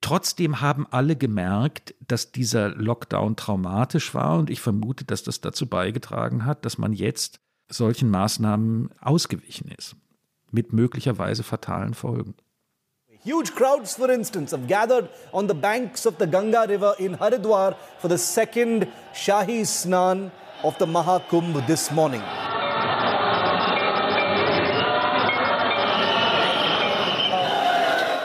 [0.00, 5.66] Trotzdem haben alle gemerkt, dass dieser Lockdown traumatisch war und ich vermute, dass das dazu
[5.66, 9.96] beigetragen hat, dass man jetzt solchen Maßnahmen ausgewichen ist,
[10.50, 12.34] mit möglicherweise fatalen Folgen.
[13.22, 17.76] Huge crowds, for instance, have gathered on the banks of the Ganga River in Haridwar
[17.98, 20.30] for the second Shahi Snan
[20.64, 22.22] of the Mahakumbh this morning.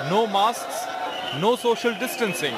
[0.09, 0.87] No masks,
[1.41, 2.53] no social distancing.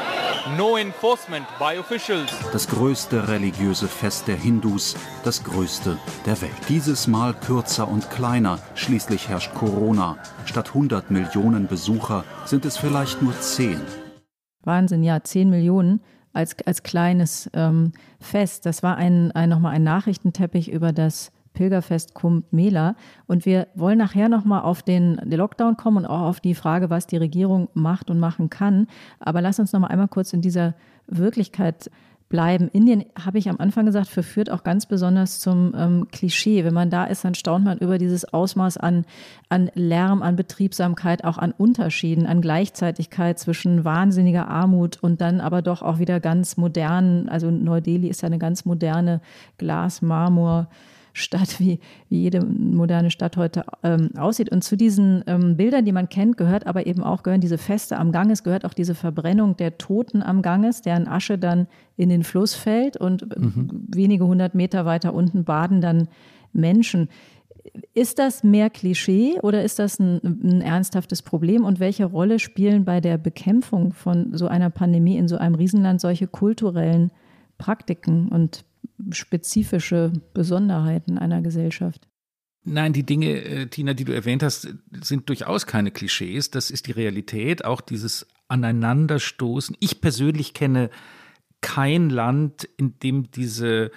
[0.57, 2.31] No enforcement by officials.
[2.51, 6.51] Das größte religiöse Fest der Hindus, das größte der Welt.
[6.69, 10.17] Dieses Mal kürzer und kleiner, schließlich herrscht Corona.
[10.45, 13.81] Statt 100 Millionen Besucher sind es vielleicht nur 10.
[14.63, 16.01] Wahnsinn, ja, 10 Millionen
[16.33, 18.65] als, als kleines ähm, Fest.
[18.65, 22.95] Das war ein, ein, nochmal ein Nachrichtenteppich über das Pilgerfest Kumbh Mela.
[23.25, 27.07] Und wir wollen nachher nochmal auf den, Lockdown kommen und auch auf die Frage, was
[27.07, 28.85] die Regierung macht und machen kann.
[29.19, 30.75] Aber lass uns nochmal einmal kurz in dieser
[31.07, 31.89] Wirklichkeit
[32.29, 32.69] bleiben.
[32.73, 36.63] Indien, habe ich am Anfang gesagt, verführt auch ganz besonders zum ähm, Klischee.
[36.63, 39.05] Wenn man da ist, dann staunt man über dieses Ausmaß an,
[39.49, 45.63] an Lärm, an Betriebsamkeit, auch an Unterschieden, an Gleichzeitigkeit zwischen wahnsinniger Armut und dann aber
[45.63, 49.21] doch auch wieder ganz modernen, also Neu-Delhi ist ja eine ganz moderne
[49.57, 50.67] Glas-Marmor-
[51.17, 54.51] Stadt, wie, wie jede moderne Stadt heute ähm, aussieht.
[54.51, 57.97] Und zu diesen ähm, Bildern, die man kennt, gehört aber eben auch, gehören diese Feste
[57.97, 62.23] am Ganges, gehört auch diese Verbrennung der Toten am Ganges, deren Asche dann in den
[62.23, 63.87] Fluss fällt und mhm.
[63.87, 66.07] wenige hundert Meter weiter unten baden dann
[66.53, 67.09] Menschen.
[67.93, 71.65] Ist das mehr Klischee oder ist das ein, ein, ernsthaftes Problem?
[71.65, 75.99] Und welche Rolle spielen bei der Bekämpfung von so einer Pandemie in so einem Riesenland
[75.99, 77.11] solche kulturellen
[77.57, 78.63] Praktiken und
[79.11, 82.07] spezifische Besonderheiten einer Gesellschaft.
[82.69, 84.67] Nein, die Dinge, äh, Tina, die du erwähnt hast,
[85.01, 86.51] sind durchaus keine Klischees.
[86.51, 89.77] Das ist die Realität, auch dieses Aneinanderstoßen.
[89.79, 90.89] Ich persönlich kenne
[91.61, 93.91] kein Land, in dem diese,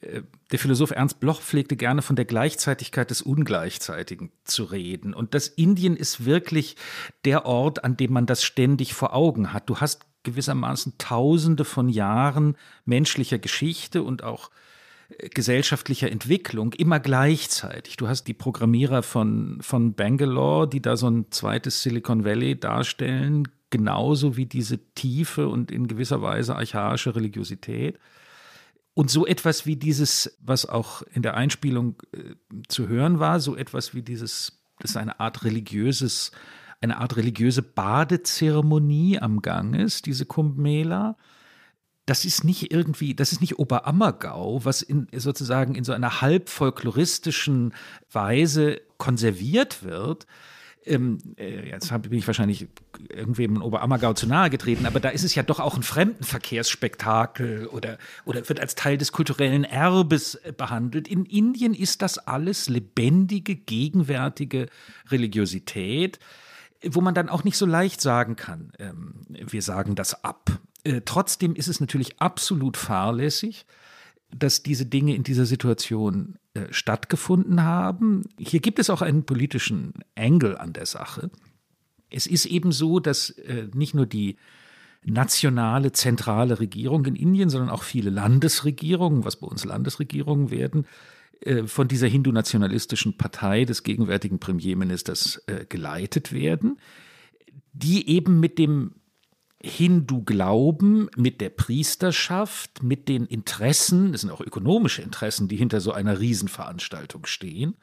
[0.00, 5.14] äh, der Philosoph Ernst Bloch pflegte gerne von der Gleichzeitigkeit des Ungleichzeitigen zu reden.
[5.14, 6.76] Und das Indien ist wirklich
[7.24, 9.70] der Ort, an dem man das ständig vor Augen hat.
[9.70, 14.50] Du hast gewissermaßen Tausende von Jahren menschlicher Geschichte und auch
[15.18, 17.96] äh, gesellschaftlicher Entwicklung immer gleichzeitig.
[17.96, 23.48] Du hast die Programmierer von, von Bangalore, die da so ein zweites Silicon Valley darstellen,
[23.70, 27.98] genauso wie diese tiefe und in gewisser Weise archaische Religiosität.
[28.92, 32.34] Und so etwas wie dieses, was auch in der Einspielung äh,
[32.68, 36.32] zu hören war, so etwas wie dieses, das ist eine Art religiöses
[36.80, 41.16] eine Art religiöse Badezeremonie am Gang ist, diese Kumbh Mela.
[42.06, 46.48] Das ist nicht irgendwie, das ist nicht Oberammergau, was in, sozusagen in so einer halb
[46.48, 47.74] folkloristischen
[48.10, 50.26] Weise konserviert wird,
[50.86, 52.66] ähm, äh, jetzt bin ich wahrscheinlich
[53.10, 57.66] irgendwem in Oberammergau zu nahe getreten, aber da ist es ja doch auch ein Fremdenverkehrsspektakel
[57.66, 61.06] oder, oder wird als Teil des kulturellen Erbes äh, behandelt.
[61.06, 64.66] In Indien ist das alles lebendige, gegenwärtige
[65.10, 66.18] Religiosität
[66.88, 70.60] wo man dann auch nicht so leicht sagen kann, ähm, wir sagen das ab.
[70.84, 73.66] Äh, trotzdem ist es natürlich absolut fahrlässig,
[74.34, 78.24] dass diese Dinge in dieser Situation äh, stattgefunden haben.
[78.38, 81.30] Hier gibt es auch einen politischen Angle an der Sache.
[82.10, 84.36] Es ist eben so, dass äh, nicht nur die
[85.02, 90.86] nationale, zentrale Regierung in Indien, sondern auch viele Landesregierungen, was bei uns Landesregierungen werden,
[91.66, 96.78] von dieser hindu-nationalistischen Partei des gegenwärtigen Premierministers äh, geleitet werden,
[97.72, 98.94] die eben mit dem
[99.62, 105.92] Hindu-Glauben, mit der Priesterschaft, mit den Interessen, das sind auch ökonomische Interessen, die hinter so
[105.92, 107.76] einer Riesenveranstaltung stehen,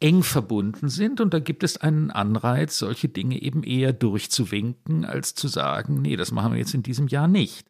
[0.00, 1.20] eng verbunden sind.
[1.20, 6.16] Und da gibt es einen Anreiz, solche Dinge eben eher durchzuwinken, als zu sagen, nee,
[6.16, 7.66] das machen wir jetzt in diesem Jahr nicht.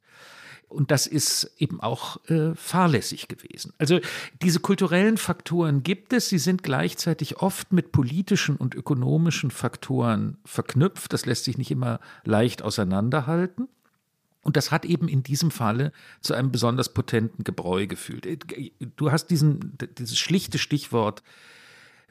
[0.69, 3.73] Und das ist eben auch äh, fahrlässig gewesen.
[3.79, 4.01] Also
[4.43, 11.13] diese kulturellen Faktoren gibt es, sie sind gleichzeitig oft mit politischen und ökonomischen Faktoren verknüpft.
[11.13, 13.69] Das lässt sich nicht immer leicht auseinanderhalten.
[14.43, 18.27] Und das hat eben in diesem Falle zu einem besonders potenten Gebräu gefühlt.
[18.97, 21.23] Du hast diesen, dieses schlichte Stichwort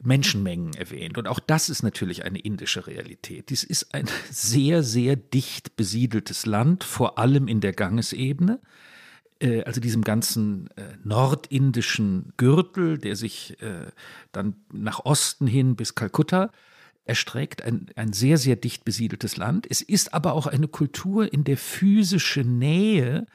[0.02, 1.18] Menschenmengen erwähnt.
[1.18, 3.50] Und auch das ist natürlich eine indische Realität.
[3.50, 8.60] Dies ist ein sehr, sehr dicht besiedeltes Land, vor allem in der Gangesebene
[9.40, 13.86] äh, also diesem ganzen äh, nordindischen Gürtel, der sich äh,
[14.32, 16.50] dann nach Osten hin bis Kalkutta
[17.04, 19.66] erstreckt, ein, ein sehr, sehr dicht besiedeltes Land.
[19.68, 23.26] Es ist aber auch eine Kultur, in der physische Nähe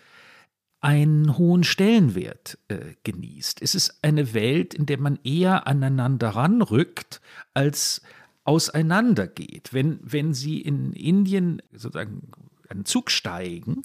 [0.83, 3.61] einen hohen Stellenwert äh, genießt.
[3.61, 7.21] Es ist eine Welt, in der man eher aneinander ranrückt,
[7.53, 8.01] als
[8.43, 9.69] auseinandergeht.
[9.71, 12.29] Wenn, wenn Sie in Indien sozusagen
[12.67, 13.83] einen Zug steigen,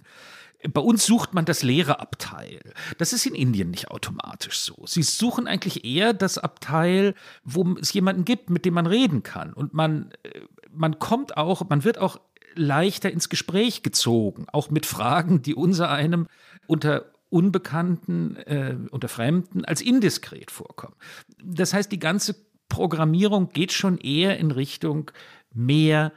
[0.73, 2.59] bei uns sucht man das leere Abteil.
[2.99, 4.85] Das ist in Indien nicht automatisch so.
[4.85, 9.53] Sie suchen eigentlich eher das Abteil, wo es jemanden gibt, mit dem man reden kann.
[9.53, 10.41] Und man, äh,
[10.73, 12.19] man kommt auch, man wird auch
[12.57, 16.27] leichter ins Gespräch gezogen, auch mit Fragen, die unser einem
[16.69, 20.95] unter Unbekannten, äh, unter Fremden als indiskret vorkommen.
[21.43, 22.37] Das heißt, die ganze
[22.69, 25.11] Programmierung geht schon eher in Richtung
[25.53, 26.13] mehr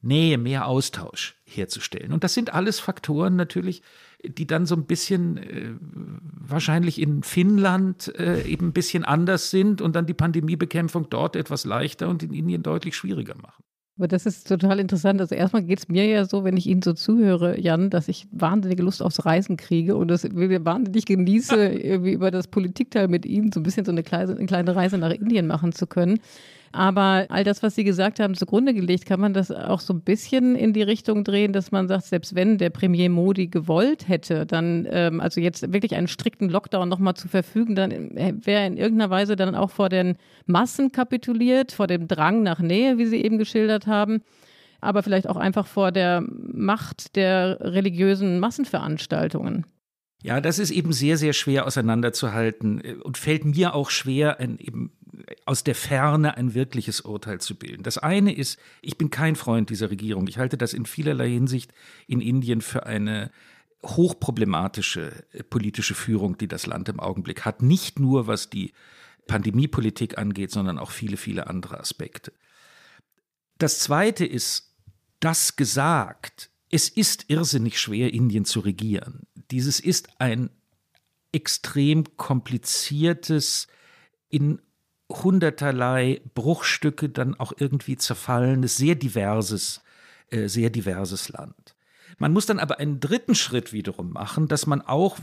[0.00, 2.12] Nähe, mehr Austausch herzustellen.
[2.12, 3.82] Und das sind alles Faktoren natürlich,
[4.22, 9.80] die dann so ein bisschen äh, wahrscheinlich in Finnland äh, eben ein bisschen anders sind
[9.80, 13.64] und dann die Pandemiebekämpfung dort etwas leichter und in Indien deutlich schwieriger machen.
[13.96, 15.20] Aber das ist total interessant.
[15.20, 18.26] Also erstmal geht es mir ja so, wenn ich Ihnen so zuhöre, Jan, dass ich
[18.32, 23.52] wahnsinnige Lust aufs Reisen kriege und das wahnsinnig genieße, irgendwie über das Politikteil mit Ihnen
[23.52, 26.18] so ein bisschen so eine kleine, eine kleine Reise nach Indien machen zu können.
[26.74, 30.00] Aber all das, was Sie gesagt haben, zugrunde gelegt, kann man das auch so ein
[30.00, 34.44] bisschen in die Richtung drehen, dass man sagt, selbst wenn der Premier Modi gewollt hätte,
[34.44, 38.66] dann, ähm, also jetzt wirklich einen strikten Lockdown nochmal zu verfügen, dann äh, wäre er
[38.66, 43.06] in irgendeiner Weise dann auch vor den Massen kapituliert, vor dem Drang nach Nähe, wie
[43.06, 44.22] Sie eben geschildert haben
[44.80, 49.64] aber vielleicht auch einfach vor der Macht der religiösen Massenveranstaltungen.
[50.22, 54.58] Ja, das ist eben sehr, sehr schwer auseinanderzuhalten äh, und fällt mir auch schwer, ein,
[54.58, 54.92] eben
[55.44, 57.82] aus der Ferne ein wirkliches Urteil zu bilden.
[57.82, 60.26] Das eine ist, ich bin kein Freund dieser Regierung.
[60.28, 61.72] Ich halte das in vielerlei Hinsicht
[62.06, 63.30] in Indien für eine
[63.82, 67.62] hochproblematische äh, politische Führung, die das Land im Augenblick hat.
[67.62, 68.72] Nicht nur was die
[69.26, 72.32] Pandemiepolitik angeht, sondern auch viele, viele andere Aspekte.
[73.58, 74.74] Das zweite ist,
[75.20, 79.26] das gesagt, es ist irrsinnig schwer, Indien zu regieren.
[79.50, 80.50] Dieses ist ein
[81.32, 83.68] extrem kompliziertes,
[84.28, 84.60] in
[85.08, 89.82] hunderterlei Bruchstücke dann auch irgendwie zerfallenes, sehr diverses,
[90.30, 91.74] äh, sehr diverses Land.
[92.18, 95.18] Man muss dann aber einen dritten Schritt wiederum machen, dass man auch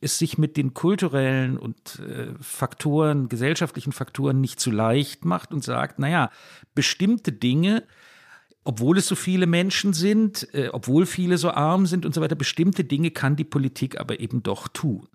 [0.00, 5.62] es sich mit den kulturellen und äh, Faktoren, gesellschaftlichen Faktoren nicht zu leicht macht und
[5.62, 6.30] sagt, naja,
[6.74, 7.84] bestimmte Dinge
[8.68, 12.34] obwohl es so viele Menschen sind, äh, obwohl viele so arm sind und so weiter,
[12.34, 15.08] bestimmte Dinge kann die Politik aber eben doch tun.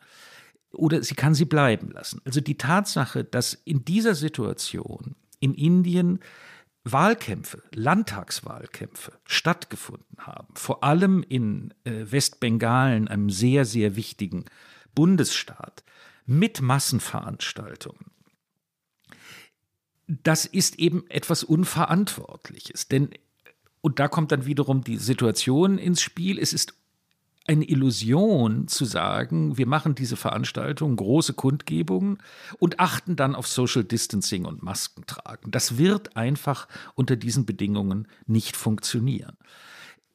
[0.74, 2.22] Oder sie kann sie bleiben lassen.
[2.26, 6.20] Also die Tatsache, dass in dieser Situation in Indien
[6.86, 14.46] Wahlkämpfe, Landtagswahlkämpfe stattgefunden haben, vor allem in äh, Westbengalen, einem sehr, sehr wichtigen
[14.94, 15.84] Bundesstaat,
[16.26, 18.12] mit Massenveranstaltungen.
[20.08, 23.10] Das ist eben etwas Unverantwortliches, denn
[23.80, 26.40] und da kommt dann wiederum die Situation ins Spiel.
[26.40, 26.74] Es ist
[27.46, 32.20] eine Illusion zu sagen, wir machen diese Veranstaltung, große Kundgebungen
[32.58, 35.52] und achten dann auf Social Distancing und Masken tragen.
[35.52, 39.38] Das wird einfach unter diesen Bedingungen nicht funktionieren.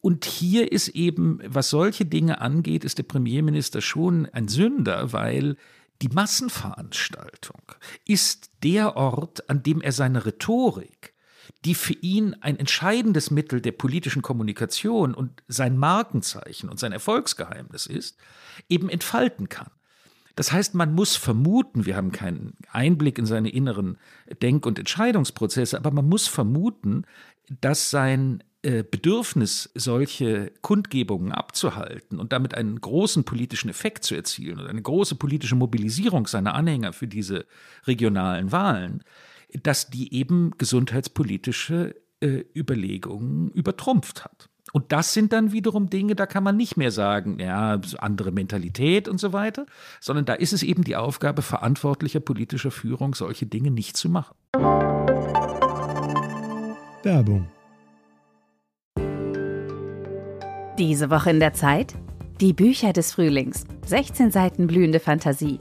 [0.00, 5.56] Und hier ist eben, was solche Dinge angeht, ist der Premierminister schon ein Sünder, weil
[6.00, 7.60] die Massenveranstaltung
[8.06, 11.14] ist der Ort, an dem er seine Rhetorik
[11.64, 17.86] die für ihn ein entscheidendes Mittel der politischen Kommunikation und sein Markenzeichen und sein Erfolgsgeheimnis
[17.86, 18.16] ist,
[18.68, 19.70] eben entfalten kann.
[20.36, 23.98] Das heißt, man muss vermuten, wir haben keinen Einblick in seine inneren
[24.40, 27.04] Denk- und Entscheidungsprozesse, aber man muss vermuten,
[27.60, 34.58] dass sein äh, Bedürfnis, solche Kundgebungen abzuhalten und damit einen großen politischen Effekt zu erzielen
[34.58, 37.46] und eine große politische Mobilisierung seiner Anhänger für diese
[37.86, 39.04] regionalen Wahlen,
[39.52, 44.48] dass die eben gesundheitspolitische äh, Überlegungen übertrumpft hat.
[44.72, 49.08] Und das sind dann wiederum Dinge, da kann man nicht mehr sagen, ja, andere Mentalität
[49.08, 49.66] und so weiter,
[50.00, 54.37] sondern da ist es eben die Aufgabe verantwortlicher politischer Führung, solche Dinge nicht zu machen.
[57.02, 57.48] Werbung
[60.78, 61.94] Diese Woche in der Zeit?
[62.40, 63.64] Die Bücher des Frühlings.
[63.87, 65.61] 16 Seiten blühende Fantasie.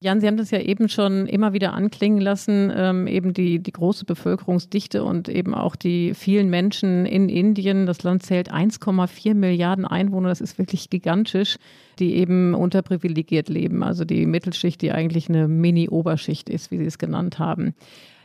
[0.00, 3.72] Jan, Sie haben das ja eben schon immer wieder anklingen lassen, ähm, eben die, die
[3.72, 7.84] große Bevölkerungsdichte und eben auch die vielen Menschen in Indien.
[7.84, 11.58] Das Land zählt 1,4 Milliarden Einwohner, das ist wirklich gigantisch,
[11.98, 13.82] die eben unterprivilegiert leben.
[13.82, 17.74] Also die Mittelschicht, die eigentlich eine Mini-Oberschicht ist, wie Sie es genannt haben.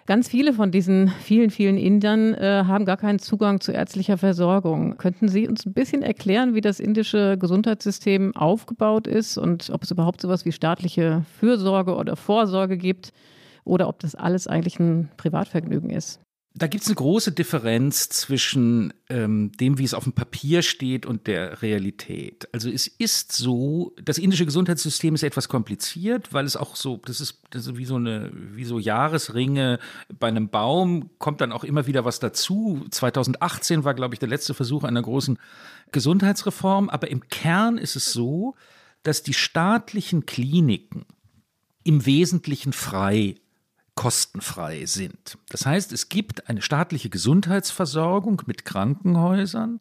[0.05, 4.97] Ganz viele von diesen vielen, vielen Indern äh, haben gar keinen Zugang zu ärztlicher Versorgung.
[4.97, 9.91] Könnten Sie uns ein bisschen erklären, wie das indische Gesundheitssystem aufgebaut ist und ob es
[9.91, 13.13] überhaupt sowas wie staatliche Fürsorge oder Vorsorge gibt
[13.63, 16.19] oder ob das alles eigentlich ein Privatvergnügen ist?
[16.55, 21.07] Da gibt es eine große Differenz zwischen ähm, dem, wie es auf dem Papier steht
[21.07, 22.47] und der Realität.
[22.51, 27.21] Also es ist so, das indische Gesundheitssystem ist etwas kompliziert, weil es auch so, das
[27.21, 29.79] ist, das ist wie so eine, wie so Jahresringe
[30.19, 32.85] bei einem Baum, kommt dann auch immer wieder was dazu.
[32.91, 35.39] 2018 war, glaube ich, der letzte Versuch einer großen
[35.91, 38.53] Gesundheitsreform, aber im Kern ist es so,
[39.01, 41.05] dass die staatlichen Kliniken
[41.83, 43.35] im Wesentlichen frei
[43.95, 45.37] kostenfrei sind.
[45.49, 49.79] Das heißt, es gibt eine staatliche Gesundheitsversorgung mit Krankenhäusern,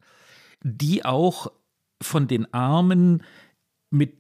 [0.62, 1.50] die auch
[2.00, 3.22] von den Armen
[3.90, 4.16] mit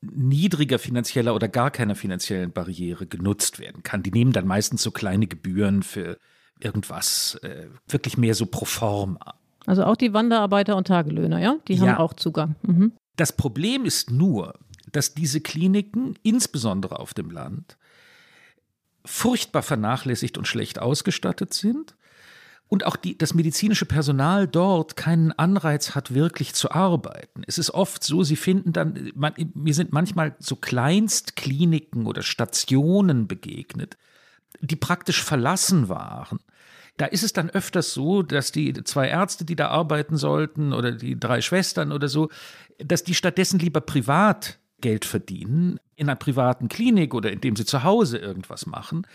[0.00, 4.02] niedriger finanzieller oder gar keiner finanziellen Barriere genutzt werden kann.
[4.02, 6.18] Die nehmen dann meistens so kleine Gebühren für
[6.60, 9.34] irgendwas, äh, wirklich mehr so pro forma.
[9.66, 11.56] Also auch die Wanderarbeiter und Tagelöhner, ja?
[11.68, 12.54] Die haben auch Zugang.
[12.62, 12.92] Mhm.
[13.16, 14.54] Das Problem ist nur,
[14.92, 17.76] dass diese Kliniken, insbesondere auf dem Land,
[19.06, 21.94] furchtbar vernachlässigt und schlecht ausgestattet sind
[22.68, 27.42] und auch die, das medizinische Personal dort keinen Anreiz hat, wirklich zu arbeiten.
[27.46, 33.28] Es ist oft so, sie finden dann, man, mir sind manchmal so Kleinstkliniken oder Stationen
[33.28, 33.96] begegnet,
[34.60, 36.40] die praktisch verlassen waren.
[36.96, 40.92] Da ist es dann öfters so, dass die zwei Ärzte, die da arbeiten sollten, oder
[40.92, 42.30] die drei Schwestern oder so,
[42.78, 47.82] dass die stattdessen lieber privat Geld verdienen in einer privaten Klinik oder indem sie zu
[47.82, 49.06] Hause irgendwas machen,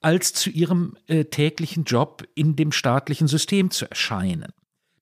[0.00, 4.52] als zu ihrem äh, täglichen Job in dem staatlichen System zu erscheinen.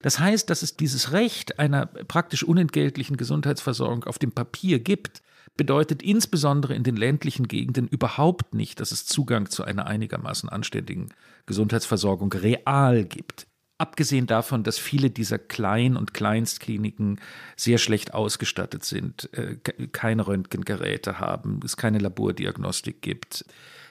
[0.01, 5.22] Das heißt, dass es dieses Recht einer praktisch unentgeltlichen Gesundheitsversorgung auf dem Papier gibt,
[5.57, 11.09] bedeutet insbesondere in den ländlichen Gegenden überhaupt nicht, dass es Zugang zu einer einigermaßen anständigen
[11.46, 13.46] Gesundheitsversorgung real gibt.
[13.83, 17.21] Abgesehen davon, dass viele dieser Klein- und Kleinstkliniken
[17.57, 19.57] sehr schlecht ausgestattet sind, äh,
[19.90, 23.45] keine Röntgengeräte haben, es keine Labordiagnostik gibt,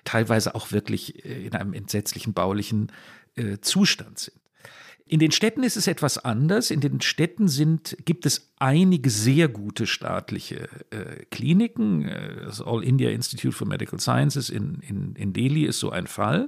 [0.05, 2.89] teilweise auch wirklich äh, in einem entsetzlichen baulichen
[3.35, 4.39] äh, Zustand sind.
[5.07, 6.71] In den Städten ist es etwas anders.
[6.71, 12.09] In den Städten sind, gibt es einige sehr gute staatliche äh, Kliniken.
[12.45, 16.47] Das All India Institute for Medical Sciences in, in, in Delhi ist so ein Fall.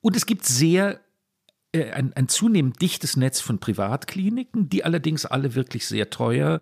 [0.00, 1.02] Und es gibt sehr
[1.74, 6.60] ein, ein zunehmend dichtes Netz von Privatkliniken, die allerdings alle wirklich sehr teuer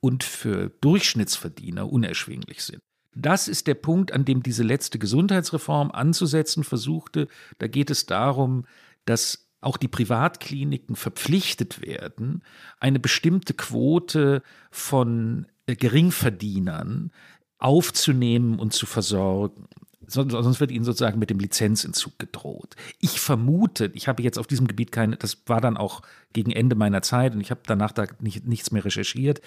[0.00, 2.82] und für Durchschnittsverdiener unerschwinglich sind.
[3.14, 7.28] Das ist der Punkt, an dem diese letzte Gesundheitsreform anzusetzen versuchte.
[7.58, 8.66] Da geht es darum,
[9.06, 12.44] dass auch die Privatkliniken verpflichtet werden,
[12.78, 17.10] eine bestimmte Quote von äh, Geringverdienern
[17.58, 19.66] aufzunehmen und zu versorgen
[20.08, 22.76] sonst wird ihnen sozusagen mit dem Lizenzentzug gedroht.
[23.00, 26.02] Ich vermute, ich habe jetzt auf diesem Gebiet keine, das war dann auch
[26.32, 29.40] gegen Ende meiner Zeit und ich habe danach da nicht, nichts mehr recherchiert.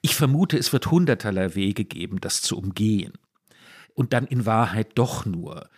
[0.00, 3.12] Ich vermute, es wird hunderterlei Wege geben, das zu umgehen
[3.94, 5.68] und dann in Wahrheit doch nur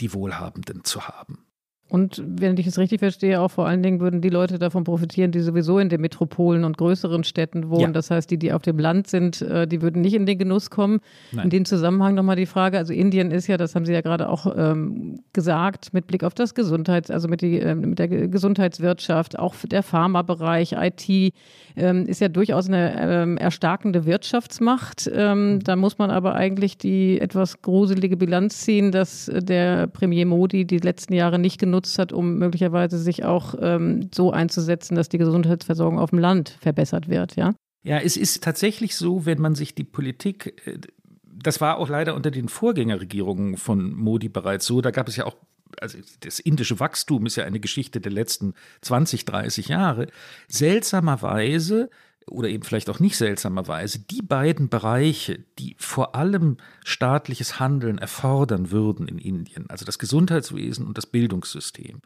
[0.00, 1.44] die Wohlhabenden zu haben.
[1.90, 5.32] Und wenn ich es richtig verstehe, auch vor allen Dingen würden die Leute davon profitieren,
[5.32, 7.80] die sowieso in den Metropolen und größeren Städten wohnen.
[7.80, 7.90] Ja.
[7.90, 10.70] Das heißt, die, die auf dem Land sind, äh, die würden nicht in den Genuss
[10.70, 11.00] kommen.
[11.32, 11.44] Nein.
[11.44, 14.28] In dem Zusammenhang nochmal die Frage, also Indien ist ja, das haben Sie ja gerade
[14.28, 19.36] auch ähm, gesagt, mit Blick auf das Gesundheits-, also mit, die, äh, mit der Gesundheitswirtschaft,
[19.36, 21.34] auch der Pharmabereich, IT,
[21.76, 25.10] ähm, ist ja durchaus eine ähm, erstarkende Wirtschaftsmacht.
[25.12, 25.60] Ähm, mhm.
[25.64, 30.78] da muss man aber eigentlich die etwas gruselige Bilanz ziehen, dass der Premier Modi die
[30.78, 35.18] letzten Jahre nicht genutzt genutzt hat, um möglicherweise sich auch ähm, so einzusetzen, dass die
[35.18, 37.54] Gesundheitsversorgung auf dem Land verbessert wird, ja?
[37.82, 40.78] Ja, es ist tatsächlich so, wenn man sich die Politik, äh,
[41.24, 45.24] das war auch leider unter den Vorgängerregierungen von Modi bereits so, da gab es ja
[45.24, 45.36] auch
[45.80, 50.08] also das indische Wachstum ist ja eine Geschichte der letzten 20, 30 Jahre.
[50.48, 51.90] Seltsamerweise
[52.26, 58.70] oder eben vielleicht auch nicht seltsamerweise, die beiden Bereiche, die vor allem staatliches Handeln erfordern
[58.70, 62.02] würden in Indien, also das Gesundheitswesen und das Bildungssystem,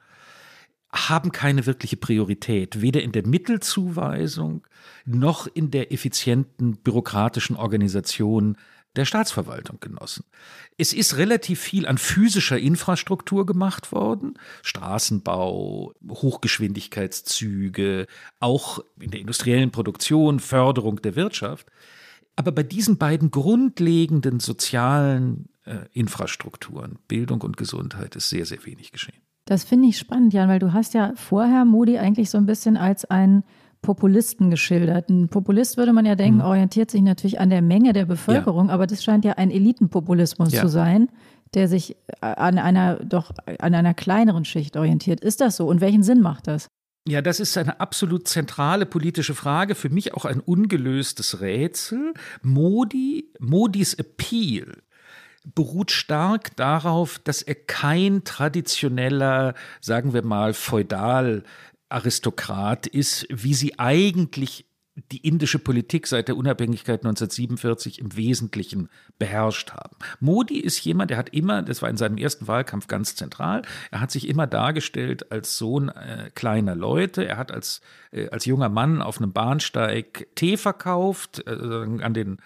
[0.92, 4.64] haben keine wirkliche Priorität, weder in der Mittelzuweisung
[5.04, 8.56] noch in der effizienten bürokratischen Organisation
[8.96, 10.24] der Staatsverwaltung genossen.
[10.78, 14.38] Es ist relativ viel an physischer Infrastruktur gemacht worden.
[14.62, 18.06] Straßenbau, Hochgeschwindigkeitszüge,
[18.40, 21.66] auch in der industriellen Produktion, Förderung der Wirtschaft.
[22.36, 28.92] Aber bei diesen beiden grundlegenden sozialen äh, Infrastrukturen, Bildung und Gesundheit, ist sehr, sehr wenig
[28.92, 29.22] geschehen.
[29.44, 32.76] Das finde ich spannend, Jan, weil du hast ja vorher Modi eigentlich so ein bisschen
[32.76, 33.44] als ein
[33.84, 35.10] Populisten geschildert.
[35.10, 36.44] Ein Populist würde man ja denken, mhm.
[36.44, 38.74] orientiert sich natürlich an der Menge der Bevölkerung, ja.
[38.74, 40.62] aber das scheint ja ein Elitenpopulismus ja.
[40.62, 41.08] zu sein,
[41.52, 45.20] der sich an einer doch an einer kleineren Schicht orientiert.
[45.20, 45.66] Ist das so?
[45.66, 46.68] Und welchen Sinn macht das?
[47.06, 52.14] Ja, das ist eine absolut zentrale politische Frage, für mich auch ein ungelöstes Rätsel.
[52.42, 54.82] Modi, Modis Appeal
[55.54, 61.44] beruht stark darauf, dass er kein traditioneller, sagen wir mal, feudal
[61.88, 64.66] Aristokrat ist, wie sie eigentlich
[65.10, 69.96] die indische Politik seit der Unabhängigkeit 1947 im Wesentlichen beherrscht haben.
[70.20, 74.00] Modi ist jemand, der hat immer, das war in seinem ersten Wahlkampf ganz zentral, er
[74.00, 77.26] hat sich immer dargestellt als Sohn äh, kleiner Leute.
[77.26, 77.80] Er hat als,
[78.12, 82.38] äh, als junger Mann auf einem Bahnsteig Tee verkauft, äh, an den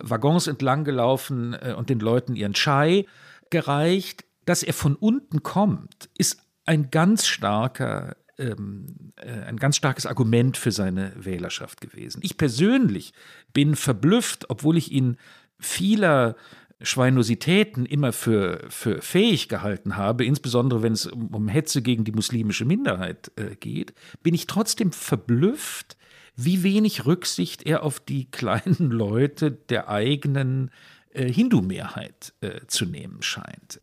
[0.00, 3.06] Waggons entlang gelaufen äh, und den Leuten ihren Chai
[3.50, 4.24] gereicht.
[4.44, 10.56] Dass er von unten kommt, ist ein ganz starker ähm, äh, ein ganz starkes Argument
[10.56, 12.20] für seine Wählerschaft gewesen.
[12.22, 13.12] Ich persönlich
[13.52, 15.16] bin verblüfft, obwohl ich ihn
[15.58, 16.36] vieler
[16.80, 22.12] Schweinositäten immer für, für fähig gehalten habe, insbesondere wenn es um, um Hetze gegen die
[22.12, 25.96] muslimische Minderheit äh, geht, bin ich trotzdem verblüfft,
[26.34, 30.70] wie wenig Rücksicht er auf die kleinen Leute der eigenen
[31.10, 33.80] äh, Hindu-Mehrheit äh, zu nehmen scheint.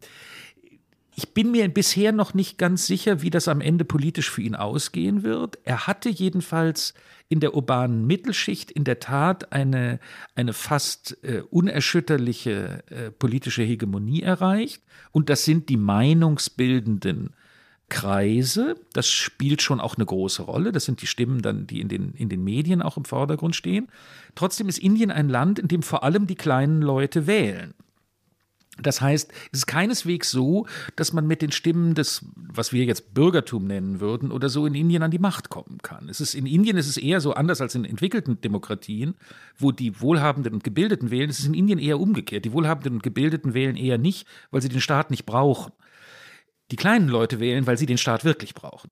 [1.20, 4.56] Ich bin mir bisher noch nicht ganz sicher, wie das am Ende politisch für ihn
[4.56, 5.60] ausgehen wird.
[5.66, 6.94] Er hatte jedenfalls
[7.28, 10.00] in der urbanen Mittelschicht in der Tat eine,
[10.36, 14.82] eine fast äh, unerschütterliche äh, politische Hegemonie erreicht.
[15.12, 17.32] Und das sind die meinungsbildenden
[17.90, 18.76] Kreise.
[18.94, 20.72] Das spielt schon auch eine große Rolle.
[20.72, 23.90] Das sind die Stimmen dann, die in den, in den Medien auch im Vordergrund stehen.
[24.36, 27.74] Trotzdem ist Indien ein Land, in dem vor allem die kleinen Leute wählen.
[28.82, 33.14] Das heißt, es ist keineswegs so, dass man mit den Stimmen des, was wir jetzt
[33.14, 36.10] Bürgertum nennen würden, oder so in Indien an die Macht kommen kann.
[36.10, 39.16] Es ist, in Indien ist es eher so anders als in entwickelten Demokratien,
[39.58, 41.30] wo die Wohlhabenden und Gebildeten wählen.
[41.30, 42.46] Es ist in Indien eher umgekehrt.
[42.46, 45.74] Die Wohlhabenden und Gebildeten wählen eher nicht, weil sie den Staat nicht brauchen.
[46.72, 48.92] Die kleinen Leute wählen, weil sie den Staat wirklich brauchen.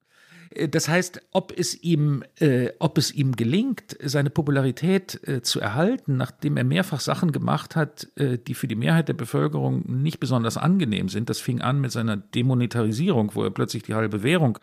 [0.51, 5.59] Äh, das heißt, ob es ihm, äh, ob es ihm gelingt, seine Popularität äh, zu
[5.59, 10.19] erhalten, nachdem er mehrfach Sachen gemacht hat, äh, die für die Mehrheit der Bevölkerung nicht
[10.19, 11.29] besonders angenehm sind.
[11.29, 14.59] Das fing an mit seiner Demonetarisierung, wo er plötzlich die halbe Währung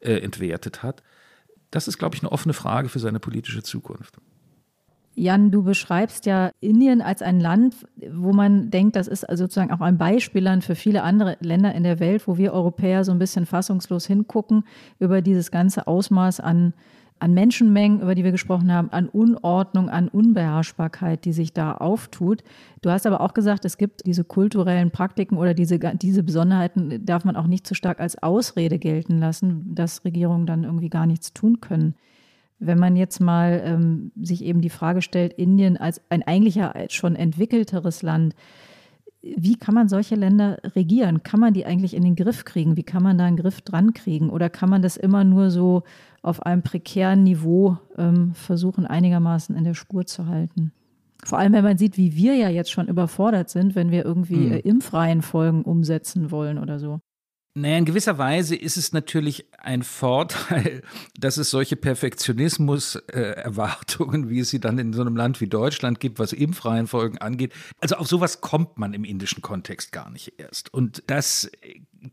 [0.00, 1.02] äh, entwertet hat.
[1.70, 4.16] Das ist, glaube ich, eine offene Frage für seine politische Zukunft.
[5.18, 9.72] Jan, du beschreibst ja Indien als ein Land, wo man denkt, das ist also sozusagen
[9.72, 13.18] auch ein Beispielland für viele andere Länder in der Welt, wo wir Europäer so ein
[13.18, 14.64] bisschen fassungslos hingucken
[14.98, 16.74] über dieses ganze Ausmaß an,
[17.18, 22.42] an Menschenmengen, über die wir gesprochen haben, an Unordnung, an Unbeherrschbarkeit, die sich da auftut.
[22.82, 27.24] Du hast aber auch gesagt, es gibt diese kulturellen Praktiken oder diese, diese Besonderheiten darf
[27.24, 31.06] man auch nicht zu so stark als Ausrede gelten lassen, dass Regierungen dann irgendwie gar
[31.06, 31.94] nichts tun können.
[32.58, 37.16] Wenn man jetzt mal ähm, sich eben die Frage stellt, Indien als ein eigentlich schon
[37.16, 38.34] entwickelteres Land,
[39.36, 41.22] wie kann man solche Länder regieren?
[41.22, 42.76] Kann man die eigentlich in den Griff kriegen?
[42.76, 44.30] Wie kann man da einen Griff dran kriegen?
[44.30, 45.82] Oder kann man das immer nur so
[46.22, 50.72] auf einem prekären Niveau ähm, versuchen, einigermaßen in der Spur zu halten?
[51.24, 54.36] Vor allem, wenn man sieht, wie wir ja jetzt schon überfordert sind, wenn wir irgendwie
[54.36, 54.52] mhm.
[54.52, 57.00] äh, impfreihenfolgen umsetzen wollen oder so.
[57.58, 60.82] Naja, in gewisser Weise ist es natürlich ein Vorteil,
[61.18, 66.18] dass es solche Perfektionismus-Erwartungen, wie es sie dann in so einem Land wie Deutschland gibt,
[66.18, 67.54] was Impfreihenfolgen angeht.
[67.80, 70.74] Also auf sowas kommt man im indischen Kontext gar nicht erst.
[70.74, 71.50] Und das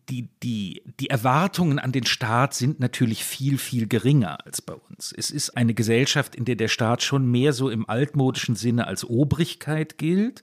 [0.10, 5.14] die, die, die Erwartungen an den Staat sind natürlich viel, viel geringer als bei uns.
[5.16, 9.04] Es ist eine Gesellschaft, in der der Staat schon mehr so im altmodischen Sinne als
[9.04, 10.42] Obrigkeit gilt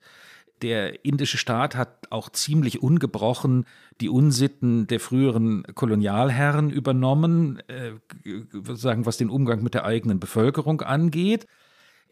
[0.63, 3.67] der indische Staat hat auch ziemlich ungebrochen
[4.01, 7.93] die Unsitten der früheren Kolonialherren übernommen, äh,
[8.75, 11.47] sagen, was den Umgang mit der eigenen Bevölkerung angeht.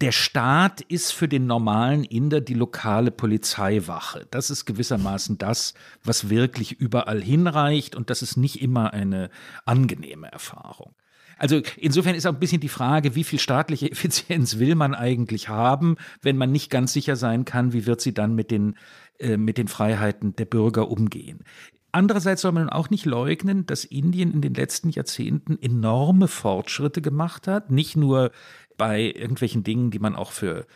[0.00, 4.26] Der Staat ist für den normalen Inder die lokale Polizeiwache.
[4.30, 5.74] Das ist gewissermaßen das,
[6.04, 9.28] was wirklich überall hinreicht und das ist nicht immer eine
[9.64, 10.94] angenehme Erfahrung.
[11.38, 15.48] Also insofern ist auch ein bisschen die Frage, wie viel staatliche Effizienz will man eigentlich
[15.48, 18.76] haben, wenn man nicht ganz sicher sein kann, wie wird sie dann mit den,
[19.18, 21.44] äh, mit den Freiheiten der Bürger umgehen.
[21.90, 27.48] Andererseits soll man auch nicht leugnen, dass Indien in den letzten Jahrzehnten enorme Fortschritte gemacht
[27.48, 28.30] hat, nicht nur
[28.76, 30.66] bei irgendwelchen Dingen, die man auch für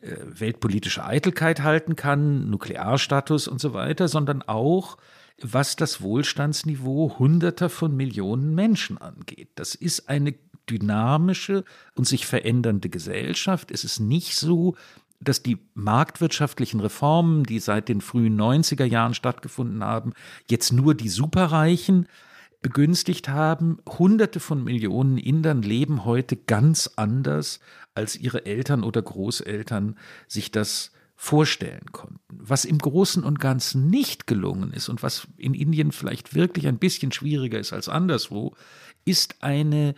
[0.00, 4.96] äh, weltpolitische Eitelkeit halten kann, Nuklearstatus und so weiter, sondern auch
[5.42, 9.48] was das Wohlstandsniveau hunderter von Millionen Menschen angeht.
[9.56, 10.34] Das ist eine
[10.70, 11.64] dynamische
[11.94, 13.70] und sich verändernde Gesellschaft.
[13.70, 14.76] Es ist nicht so,
[15.20, 20.12] dass die marktwirtschaftlichen Reformen, die seit den frühen 90er Jahren stattgefunden haben,
[20.48, 22.06] jetzt nur die Superreichen
[22.60, 23.78] begünstigt haben.
[23.86, 27.60] Hunderte von Millionen Indern leben heute ganz anders,
[27.94, 30.92] als ihre Eltern oder Großeltern sich das
[31.22, 32.18] vorstellen konnten.
[32.28, 36.80] Was im Großen und Ganzen nicht gelungen ist und was in Indien vielleicht wirklich ein
[36.80, 38.56] bisschen schwieriger ist als anderswo,
[39.04, 39.94] ist eine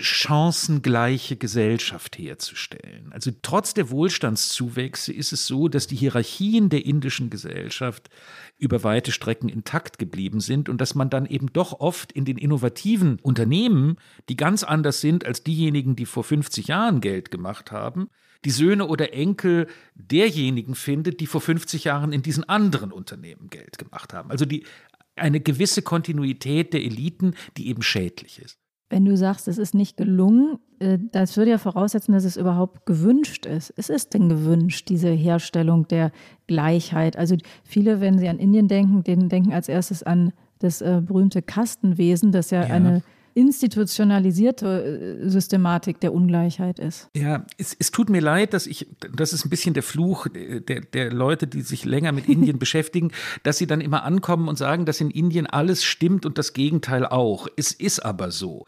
[0.00, 3.12] chancengleiche Gesellschaft herzustellen.
[3.12, 8.10] Also trotz der Wohlstandszuwächse ist es so, dass die Hierarchien der indischen Gesellschaft
[8.58, 12.38] über weite Strecken intakt geblieben sind und dass man dann eben doch oft in den
[12.38, 13.96] innovativen Unternehmen,
[14.28, 18.10] die ganz anders sind als diejenigen, die vor 50 Jahren Geld gemacht haben,
[18.44, 23.78] die Söhne oder Enkel derjenigen findet, die vor 50 Jahren in diesen anderen Unternehmen Geld
[23.78, 24.32] gemacht haben.
[24.32, 24.66] Also die,
[25.14, 28.58] eine gewisse Kontinuität der Eliten, die eben schädlich ist.
[28.94, 32.86] Wenn du sagst, es ist nicht gelungen, äh, das würde ja voraussetzen, dass es überhaupt
[32.86, 33.70] gewünscht ist.
[33.70, 36.12] Ist es denn gewünscht, diese Herstellung der
[36.46, 37.16] Gleichheit?
[37.16, 37.34] Also
[37.64, 42.30] viele, wenn sie an Indien denken, denen denken als erstes an das äh, berühmte Kastenwesen,
[42.30, 42.72] das ja, ja.
[42.72, 43.02] eine
[43.34, 47.10] institutionalisierte äh, Systematik der Ungleichheit ist.
[47.14, 50.80] Ja, es, es, tut mir leid, dass ich, das ist ein bisschen der Fluch der,
[50.80, 53.10] der Leute, die sich länger mit Indien beschäftigen,
[53.42, 57.04] dass sie dann immer ankommen und sagen, dass in Indien alles stimmt und das Gegenteil
[57.04, 57.48] auch.
[57.56, 58.66] Es ist aber so.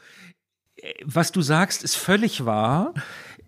[1.05, 2.93] Was du sagst, ist völlig wahr.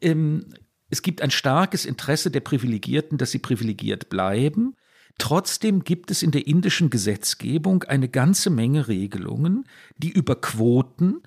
[0.00, 0.46] Ähm,
[0.90, 4.74] es gibt ein starkes Interesse der Privilegierten, dass sie privilegiert bleiben.
[5.18, 9.64] Trotzdem gibt es in der indischen Gesetzgebung eine ganze Menge Regelungen,
[9.96, 11.22] die über Quoten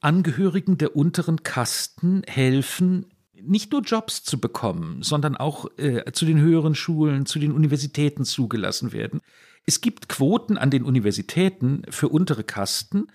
[0.00, 3.06] Angehörigen der unteren Kasten helfen,
[3.40, 8.24] nicht nur Jobs zu bekommen, sondern auch äh, zu den höheren Schulen, zu den Universitäten
[8.24, 9.20] zugelassen werden.
[9.66, 13.08] Es gibt Quoten an den Universitäten für untere Kasten,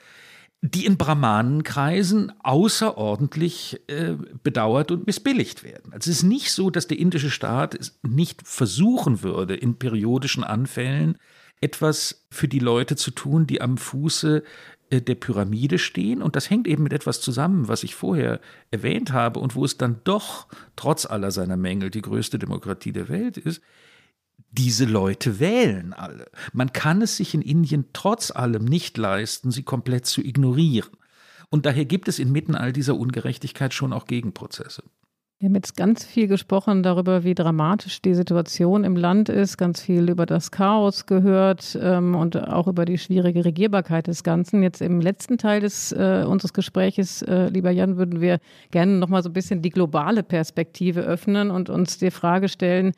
[0.65, 5.91] die in Brahmanenkreisen außerordentlich äh, bedauert und missbilligt werden.
[5.91, 11.17] Also es ist nicht so, dass der indische Staat nicht versuchen würde, in periodischen Anfällen
[11.59, 14.41] etwas für die Leute zu tun, die am Fuße
[14.89, 16.21] äh, der Pyramide stehen.
[16.21, 18.39] Und das hängt eben mit etwas zusammen, was ich vorher
[18.71, 20.47] erwähnt habe und wo es dann doch,
[20.77, 23.61] trotz aller seiner Mängel, die größte Demokratie der Welt ist
[24.53, 26.27] diese Leute wählen alle.
[26.53, 30.89] Man kann es sich in Indien trotz allem nicht leisten, sie komplett zu ignorieren.
[31.49, 34.83] Und daher gibt es inmitten all dieser Ungerechtigkeit schon auch Gegenprozesse.
[35.43, 39.81] Wir haben jetzt ganz viel gesprochen darüber, wie dramatisch die Situation im Land ist, ganz
[39.81, 44.63] viel über das Chaos gehört ähm, und auch über die schwierige Regierbarkeit des Ganzen.
[44.63, 48.39] Jetzt im letzten Teil des äh, unseres Gespräches, äh, lieber Jan, würden wir
[48.71, 52.93] gerne noch mal so ein bisschen die globale Perspektive öffnen und uns die Frage stellen,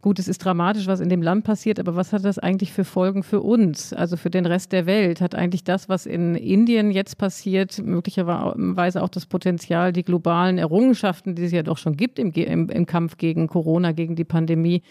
[0.00, 2.84] gut, es ist dramatisch, was in dem Land passiert, aber was hat das eigentlich für
[2.84, 5.20] Folgen für uns, also für den Rest der Welt?
[5.20, 11.34] Hat eigentlich das, was in Indien jetzt passiert, möglicherweise auch das Potenzial, die globalen Errungenschaften,
[11.34, 14.82] die es ja doch schon gibt im, im, im Kampf gegen Corona, gegen die Pandemie,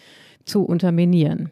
[0.44, 1.50] zu unterminieren?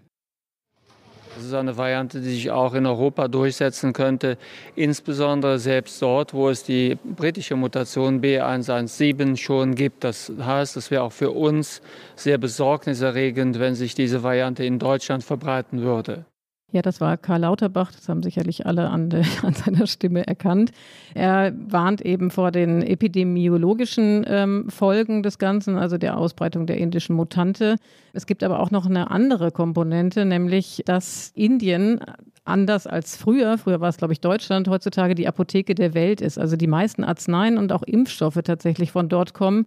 [1.39, 4.39] Das ist eine Variante, die sich auch in Europa durchsetzen könnte,
[4.75, 10.03] insbesondere selbst dort, wo es die britische Mutation B117 schon gibt.
[10.03, 11.81] Das heißt, es wäre auch für uns
[12.17, 16.25] sehr besorgniserregend, wenn sich diese Variante in Deutschland verbreiten würde.
[16.71, 20.71] Ja, das war Karl Lauterbach, das haben sicherlich alle an, de, an seiner Stimme erkannt.
[21.15, 27.17] Er warnt eben vor den epidemiologischen ähm, Folgen des Ganzen, also der Ausbreitung der indischen
[27.17, 27.77] Mutante.
[28.13, 32.01] Es gibt aber auch noch eine andere Komponente, nämlich dass Indien
[32.45, 36.39] anders als früher, früher war es, glaube ich, Deutschland, heutzutage die Apotheke der Welt ist.
[36.39, 39.67] Also die meisten Arzneien und auch Impfstoffe tatsächlich von dort kommen.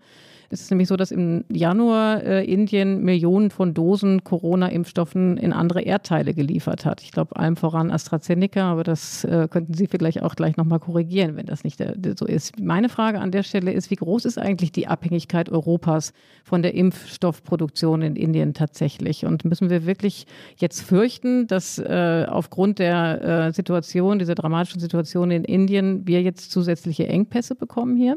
[0.53, 5.81] Es ist nämlich so, dass im Januar äh, Indien Millionen von Dosen Corona-Impfstoffen in andere
[5.81, 7.01] Erdteile geliefert hat.
[7.01, 11.37] Ich glaube, allem voran AstraZeneca, aber das äh, könnten Sie vielleicht auch gleich nochmal korrigieren,
[11.37, 12.59] wenn das nicht der, der so ist.
[12.59, 16.11] Meine Frage an der Stelle ist, wie groß ist eigentlich die Abhängigkeit Europas
[16.43, 19.25] von der Impfstoffproduktion in Indien tatsächlich?
[19.25, 20.25] Und müssen wir wirklich
[20.57, 26.51] jetzt fürchten, dass äh, aufgrund der äh, Situation, dieser dramatischen Situation in Indien, wir jetzt
[26.51, 28.15] zusätzliche Engpässe bekommen hier?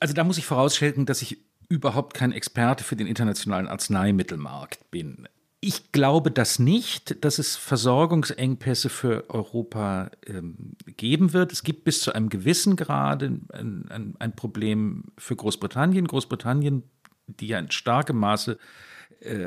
[0.00, 1.38] Also da muss ich vorausschicken, dass ich
[1.68, 5.28] überhaupt kein Experte für den internationalen Arzneimittelmarkt bin.
[5.60, 11.52] Ich glaube das nicht, dass es Versorgungsengpässe für Europa ähm, geben wird.
[11.52, 16.08] Es gibt bis zu einem gewissen Grad ein, ein, ein Problem für Großbritannien.
[16.08, 16.82] Großbritannien,
[17.28, 18.58] die ja in starkem Maße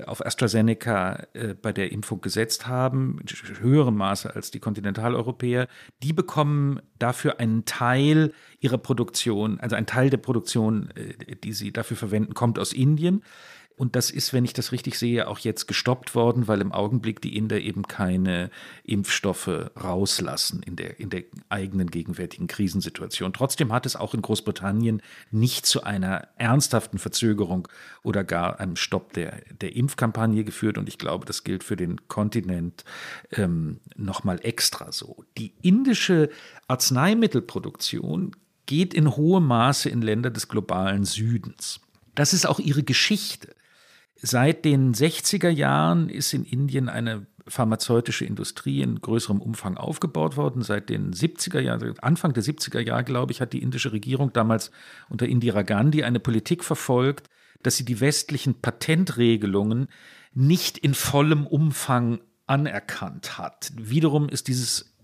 [0.05, 5.67] auf AstraZeneca äh, bei der Impfung gesetzt haben, in höherem Maße als die Kontinentaleuropäer,
[6.03, 11.71] die bekommen dafür einen Teil ihrer Produktion, also ein Teil der Produktion, äh, die sie
[11.71, 13.23] dafür verwenden, kommt aus Indien.
[13.77, 17.21] Und das ist, wenn ich das richtig sehe, auch jetzt gestoppt worden, weil im Augenblick
[17.21, 18.49] die Inder eben keine
[18.83, 19.49] Impfstoffe
[19.81, 23.33] rauslassen in der, in der eigenen gegenwärtigen Krisensituation.
[23.33, 27.67] Trotzdem hat es auch in Großbritannien nicht zu einer ernsthaften Verzögerung
[28.01, 30.77] oder gar einem Stopp der, der Impfkampagne geführt.
[30.77, 32.85] Und ich glaube, das gilt für den Kontinent
[33.31, 35.25] ähm, nochmal extra so.
[35.37, 36.29] Die indische
[36.69, 38.31] Arzneimittelproduktion
[38.67, 41.81] geht in hohem Maße in Länder des globalen Südens.
[42.15, 43.53] Das ist auch ihre Geschichte.
[44.15, 50.63] Seit den 60er Jahren ist in Indien eine pharmazeutische Industrie in größerem Umfang aufgebaut worden.
[50.63, 54.71] Seit den 70er Jahren, Anfang der 70er Jahre, glaube ich, hat die indische Regierung damals
[55.09, 57.29] unter Indira Gandhi eine Politik verfolgt,
[57.61, 59.87] dass sie die westlichen Patentregelungen
[60.33, 63.71] nicht in vollem Umfang anerkannt hat.
[63.75, 64.95] Wiederum ist dieses,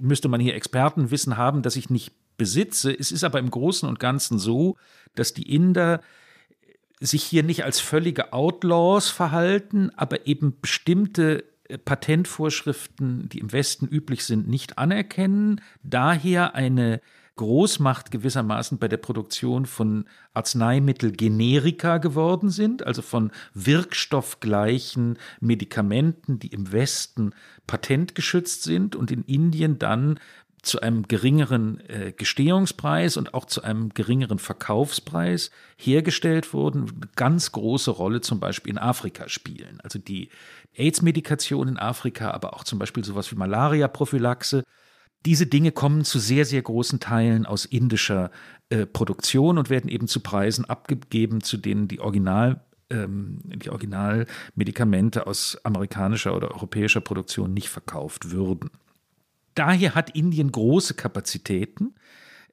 [0.00, 2.96] müsste man hier Expertenwissen haben, das ich nicht besitze.
[2.96, 4.76] Es ist aber im Großen und Ganzen so,
[5.14, 6.00] dass die Inder
[7.00, 13.86] sich hier nicht als völlige Outlaws verhalten, aber eben bestimmte äh, Patentvorschriften, die im Westen
[13.86, 17.00] üblich sind, nicht anerkennen, daher eine
[17.38, 26.72] Großmacht gewissermaßen bei der Produktion von Arzneimittelgenerika geworden sind, also von wirkstoffgleichen Medikamenten, die im
[26.72, 27.32] Westen
[27.66, 30.18] patentgeschützt sind und in Indien dann
[30.62, 37.52] zu einem geringeren äh, Gestehungspreis und auch zu einem geringeren Verkaufspreis hergestellt wurden, eine ganz
[37.52, 39.80] große Rolle zum Beispiel in Afrika spielen.
[39.82, 40.30] Also die
[40.74, 44.64] AIDS-Medikation in Afrika, aber auch zum Beispiel sowas wie Malaria-Prophylaxe.
[45.26, 48.30] Diese Dinge kommen zu sehr, sehr großen Teilen aus indischer
[48.70, 55.26] äh, Produktion und werden eben zu Preisen abgegeben, zu denen die Original ähm, die Originalmedikamente
[55.26, 58.70] aus amerikanischer oder europäischer Produktion nicht verkauft würden.
[59.58, 61.96] Daher hat Indien große Kapazitäten.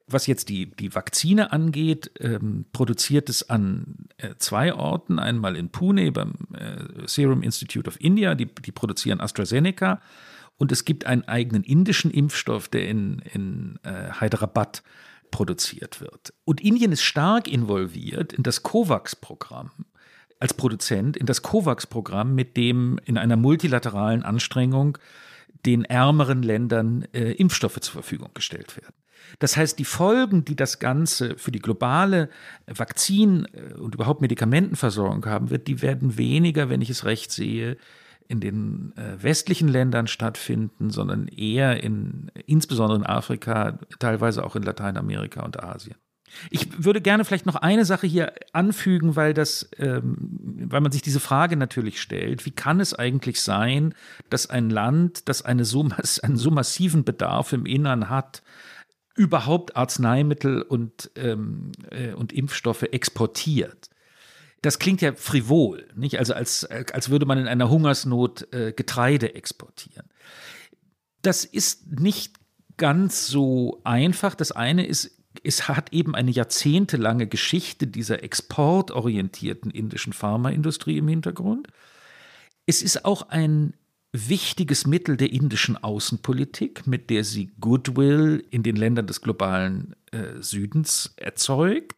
[0.08, 5.20] Was jetzt die, die Vakzine angeht, ähm, produziert es an äh, zwei Orten.
[5.20, 10.00] Einmal in Pune beim äh, Serum Institute of India, die, die produzieren AstraZeneca.
[10.56, 14.82] Und es gibt einen eigenen indischen Impfstoff, der in, in äh, Hyderabad
[15.30, 16.34] produziert wird.
[16.44, 19.70] Und Indien ist stark involviert in das COVAX-Programm
[20.40, 24.98] als Produzent, in das COVAX-Programm, mit dem in einer multilateralen Anstrengung
[25.66, 28.94] den ärmeren Ländern äh, Impfstoffe zur Verfügung gestellt werden.
[29.38, 32.30] Das heißt, die Folgen, die das Ganze für die globale
[32.66, 37.76] Vakzin- äh, und überhaupt Medikamentenversorgung haben wird, die werden weniger, wenn ich es recht sehe,
[38.28, 44.62] in den äh, westlichen Ländern stattfinden, sondern eher in, insbesondere in Afrika, teilweise auch in
[44.62, 45.96] Lateinamerika und Asien.
[46.50, 50.16] Ich würde gerne vielleicht noch eine Sache hier anfügen, weil das, ähm,
[50.68, 53.94] weil man sich diese Frage natürlich stellt: Wie kann es eigentlich sein,
[54.30, 55.88] dass ein Land, das eine so,
[56.22, 58.42] einen so massiven Bedarf im Innern hat,
[59.14, 63.90] überhaupt Arzneimittel und, ähm, äh, und Impfstoffe exportiert?
[64.62, 66.18] Das klingt ja frivol, nicht?
[66.18, 70.08] Also als, als würde man in einer Hungersnot äh, Getreide exportieren.
[71.22, 72.34] Das ist nicht
[72.76, 74.34] ganz so einfach.
[74.34, 81.68] Das eine ist es hat eben eine jahrzehntelange Geschichte dieser exportorientierten indischen Pharmaindustrie im Hintergrund.
[82.66, 83.74] Es ist auch ein
[84.12, 90.40] wichtiges Mittel der indischen Außenpolitik, mit der sie Goodwill in den Ländern des globalen äh,
[90.40, 91.96] Südens erzeugt.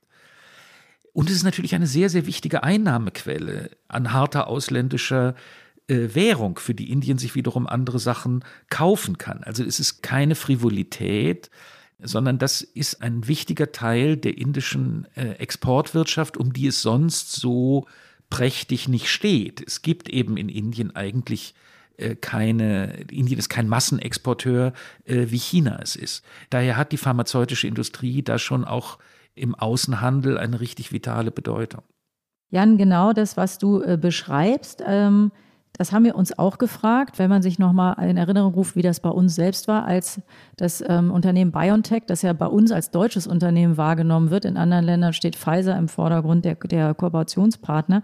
[1.13, 5.35] Und es ist natürlich eine sehr, sehr wichtige Einnahmequelle an harter ausländischer
[5.89, 9.43] äh, Währung, für die Indien sich wiederum andere Sachen kaufen kann.
[9.45, 11.51] Also es ist keine Frivolität,
[12.01, 17.87] sondern das ist ein wichtiger Teil der indischen äh, Exportwirtschaft, um die es sonst so
[18.31, 19.63] prächtig nicht steht.
[19.67, 21.55] Es gibt eben in Indien eigentlich
[21.97, 24.73] äh, keine, Indien ist kein Massenexporteur,
[25.05, 26.25] äh, wie China es ist.
[26.51, 28.99] Daher hat die pharmazeutische Industrie da schon auch
[29.35, 31.83] im Außenhandel eine richtig vitale Bedeutung.
[32.51, 35.33] Jan, genau das, was du beschreibst, ähm,
[35.73, 39.01] das haben wir uns auch gefragt, wenn man sich nochmal in Erinnerung ruft, wie das
[39.01, 40.21] bei uns selbst war, als
[40.57, 44.45] das ähm, Unternehmen BioNTech, das ja bei uns als deutsches Unternehmen wahrgenommen wird.
[44.45, 48.03] In anderen Ländern steht Pfizer im Vordergrund der, der Kooperationspartner.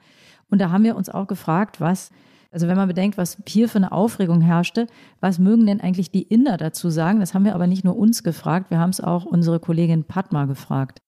[0.50, 2.10] Und da haben wir uns auch gefragt, was,
[2.52, 4.86] also wenn man bedenkt, was hier für eine Aufregung herrschte,
[5.20, 7.18] was mögen denn eigentlich die Inder dazu sagen?
[7.18, 10.44] Das haben wir aber nicht nur uns gefragt, wir haben es auch unsere Kollegin Padma
[10.44, 11.00] gefragt.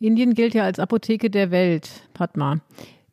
[0.00, 2.60] Indien gilt ja als Apotheke der Welt, Padma.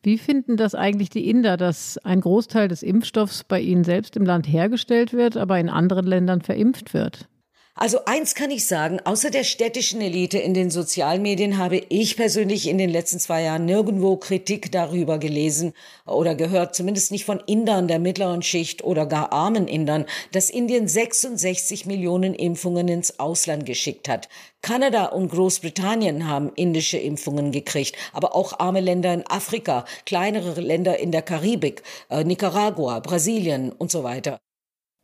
[0.04, 4.24] Wie finden das eigentlich die Inder, dass ein Großteil des Impfstoffs bei ihnen selbst im
[4.24, 7.28] Land hergestellt wird, aber in anderen Ländern verimpft wird?
[7.74, 12.68] Also eins kann ich sagen, außer der städtischen Elite in den Sozialmedien habe ich persönlich
[12.68, 15.72] in den letzten zwei Jahren nirgendwo Kritik darüber gelesen
[16.04, 20.86] oder gehört, zumindest nicht von Indern der mittleren Schicht oder gar armen Indern, dass Indien
[20.86, 24.28] 66 Millionen Impfungen ins Ausland geschickt hat.
[24.60, 30.98] Kanada und Großbritannien haben indische Impfungen gekriegt, aber auch arme Länder in Afrika, kleinere Länder
[30.98, 34.40] in der Karibik, äh, Nicaragua, Brasilien und so weiter.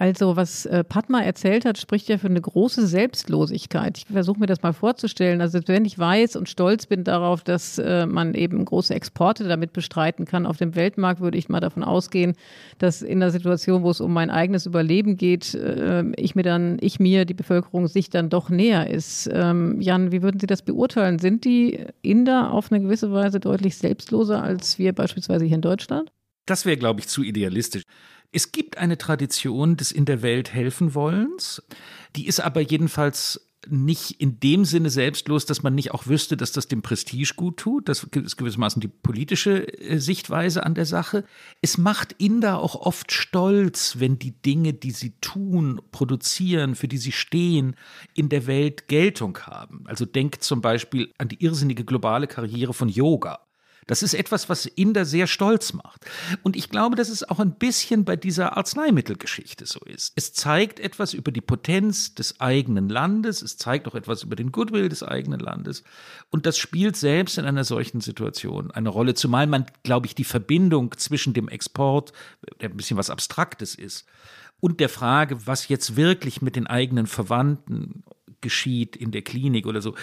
[0.01, 3.99] Also, was äh, Padma erzählt hat, spricht ja für eine große Selbstlosigkeit.
[3.99, 5.41] Ich versuche mir das mal vorzustellen.
[5.41, 9.73] Also, wenn ich weiß und stolz bin darauf, dass äh, man eben große Exporte damit
[9.73, 12.37] bestreiten kann auf dem Weltmarkt, würde ich mal davon ausgehen,
[12.79, 16.79] dass in der Situation, wo es um mein eigenes Überleben geht, äh, ich mir dann,
[16.81, 19.29] ich mir, die Bevölkerung sich dann doch näher ist.
[19.33, 21.19] Ähm, Jan, wie würden Sie das beurteilen?
[21.19, 26.13] Sind die Inder auf eine gewisse Weise deutlich selbstloser als wir beispielsweise hier in Deutschland?
[26.49, 27.83] Das wäre, glaube ich, zu idealistisch.
[28.31, 31.63] Es gibt eine Tradition des in der Welt helfen wollens,
[32.15, 36.53] die ist aber jedenfalls nicht in dem Sinne selbstlos, dass man nicht auch wüsste, dass
[36.53, 37.89] das dem Prestige gut tut.
[37.89, 41.25] Das ist gewissermaßen die politische äh, Sichtweise an der Sache.
[41.61, 46.99] Es macht Inder auch oft stolz, wenn die Dinge, die sie tun, produzieren, für die
[46.99, 47.77] sie stehen,
[48.15, 49.85] in der Welt Geltung haben.
[49.87, 53.41] Also denkt zum Beispiel an die irrsinnige globale Karriere von Yoga.
[53.89, 56.05] Das ist etwas, was Inder sehr stolz macht.
[56.43, 60.13] Und ich glaube, dass es auch ein bisschen bei dieser Arzneimittelgeschichte so ist.
[60.15, 64.53] Es zeigt etwas über die Potenz des eigenen Landes, es zeigt auch etwas über den
[64.53, 65.83] Goodwill des eigenen Landes.
[66.31, 70.25] Und das spielt selbst in einer solchen Situation eine Rolle, zumal man, glaube ich, die
[70.25, 72.13] Verbindung zwischen dem Export,
[72.61, 74.07] der ein bisschen was Abstraktes ist,
[74.61, 78.03] und der Frage, was jetzt wirklich mit den eigenen Verwandten
[78.41, 79.95] geschieht in der Klinik oder so,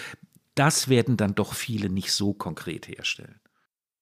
[0.54, 3.38] das werden dann doch viele nicht so konkret herstellen.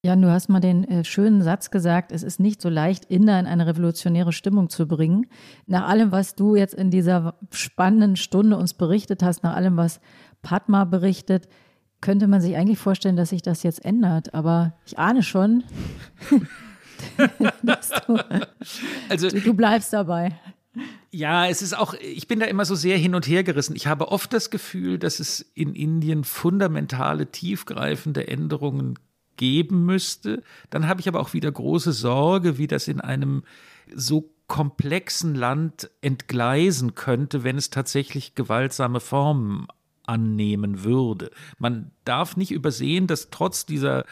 [0.05, 3.41] Jan, du hast mal den äh, schönen Satz gesagt, es ist nicht so leicht, Inder
[3.41, 5.25] in eine revolutionäre Stimmung zu bringen.
[5.67, 10.01] Nach allem, was du jetzt in dieser spannenden Stunde uns berichtet hast, nach allem, was
[10.43, 11.49] Padma berichtet,
[12.03, 14.35] könnte man sich eigentlich vorstellen, dass sich das jetzt ändert.
[14.35, 15.65] Aber ich ahne schon,
[17.63, 18.19] du,
[19.09, 20.39] also, du, du bleibst dabei.
[21.13, 23.75] Ja, es ist auch, ich bin da immer so sehr hin und her gerissen.
[23.75, 28.99] Ich habe oft das Gefühl, dass es in Indien fundamentale, tiefgreifende Änderungen
[29.37, 30.43] geben müsste.
[30.71, 33.43] Dann habe ich aber auch wieder große Sorge, wie das in einem
[33.95, 39.67] so komplexen Land entgleisen könnte, wenn es tatsächlich gewaltsame Formen
[40.07, 41.31] annehmen würde.
[41.59, 44.05] Man darf nicht übersehen, dass trotz dieser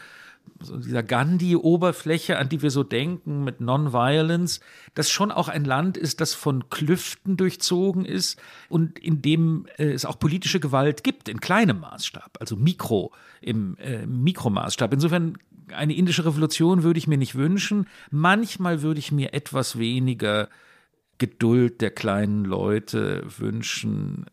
[0.59, 4.59] so dieser Gandhi-Oberfläche, an die wir so denken mit Non-Violence,
[4.93, 8.39] das schon auch ein Land ist, das von Klüften durchzogen ist
[8.69, 13.77] und in dem äh, es auch politische Gewalt gibt, in kleinem Maßstab, also Mikro, im
[13.77, 14.93] äh, Mikromaßstab.
[14.93, 15.37] Insofern
[15.73, 17.87] eine indische Revolution würde ich mir nicht wünschen.
[18.11, 20.49] Manchmal würde ich mir etwas weniger
[21.17, 24.25] Geduld der kleinen Leute wünschen.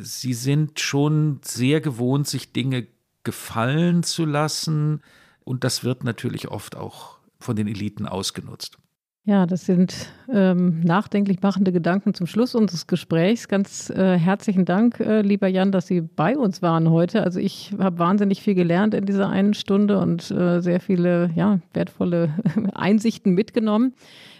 [0.00, 2.86] Sie sind schon sehr gewohnt, sich Dinge
[3.24, 5.02] gefallen zu lassen.
[5.48, 8.76] Und das wird natürlich oft auch von den Eliten ausgenutzt.
[9.24, 9.94] Ja, das sind
[10.30, 13.48] ähm, nachdenklich machende Gedanken zum Schluss unseres Gesprächs.
[13.48, 17.22] Ganz äh, herzlichen Dank, äh, lieber Jan, dass Sie bei uns waren heute.
[17.22, 21.60] Also ich habe wahnsinnig viel gelernt in dieser einen Stunde und äh, sehr viele ja,
[21.72, 22.34] wertvolle
[22.74, 23.94] Einsichten mitgenommen.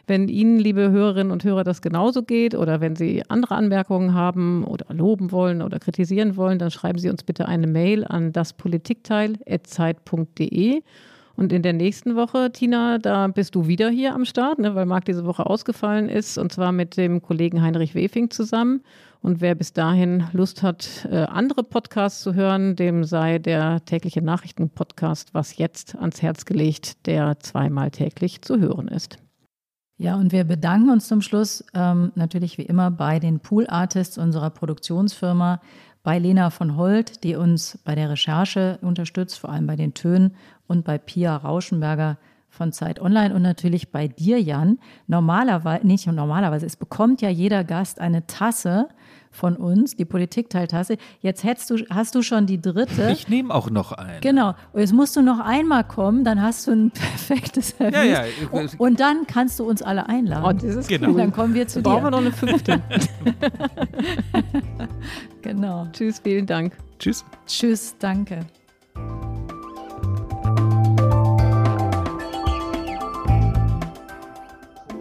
[0.09, 4.65] Wenn Ihnen, liebe Hörerinnen und Hörer, das genauso geht oder wenn Sie andere Anmerkungen haben
[4.65, 10.83] oder loben wollen oder kritisieren wollen, dann schreiben Sie uns bitte eine Mail an daspolitikteil.zeit.de.
[11.37, 14.87] Und in der nächsten Woche, Tina, da bist du wieder hier am Start, ne, weil
[14.87, 18.81] Marc diese Woche ausgefallen ist, und zwar mit dem Kollegen Heinrich Wefing zusammen.
[19.21, 24.23] Und wer bis dahin Lust hat, äh, andere Podcasts zu hören, dem sei der tägliche
[24.23, 29.19] Nachrichtenpodcast was jetzt ans Herz gelegt, der zweimal täglich zu hören ist.
[30.01, 34.17] Ja, und wir bedanken uns zum Schluss ähm, natürlich wie immer bei den Pool Artists
[34.17, 35.61] unserer Produktionsfirma,
[36.05, 40.37] bei Lena von Holt, die uns bei der Recherche unterstützt, vor allem bei den Tönen,
[40.69, 42.17] und bei Pia Rauschenberger
[42.49, 44.79] von Zeit Online und natürlich bei dir, Jan.
[45.09, 48.89] Normalerweise, nicht normalerweise, es bekommt ja jeder Gast eine Tasse
[49.39, 50.99] von uns, die Politikteiltasse.
[51.21, 53.11] Jetzt hättest du, hast du schon die dritte.
[53.13, 54.21] Ich nehme auch noch eine.
[54.21, 54.55] Genau.
[54.73, 57.95] Und jetzt musst du noch einmal kommen, dann hast du ein perfektes Service.
[57.95, 58.25] Ja, ja.
[58.51, 60.45] Und, und dann kannst du uns alle einladen.
[60.45, 61.11] Oh, das ist genau.
[61.11, 61.17] cool.
[61.17, 62.05] Dann kommen wir zu Brauchen dir.
[62.05, 62.83] wir noch eine fünfte.
[65.43, 65.87] genau.
[65.93, 66.77] Tschüss, vielen Dank.
[66.99, 67.25] Tschüss.
[67.47, 68.41] Tschüss, danke.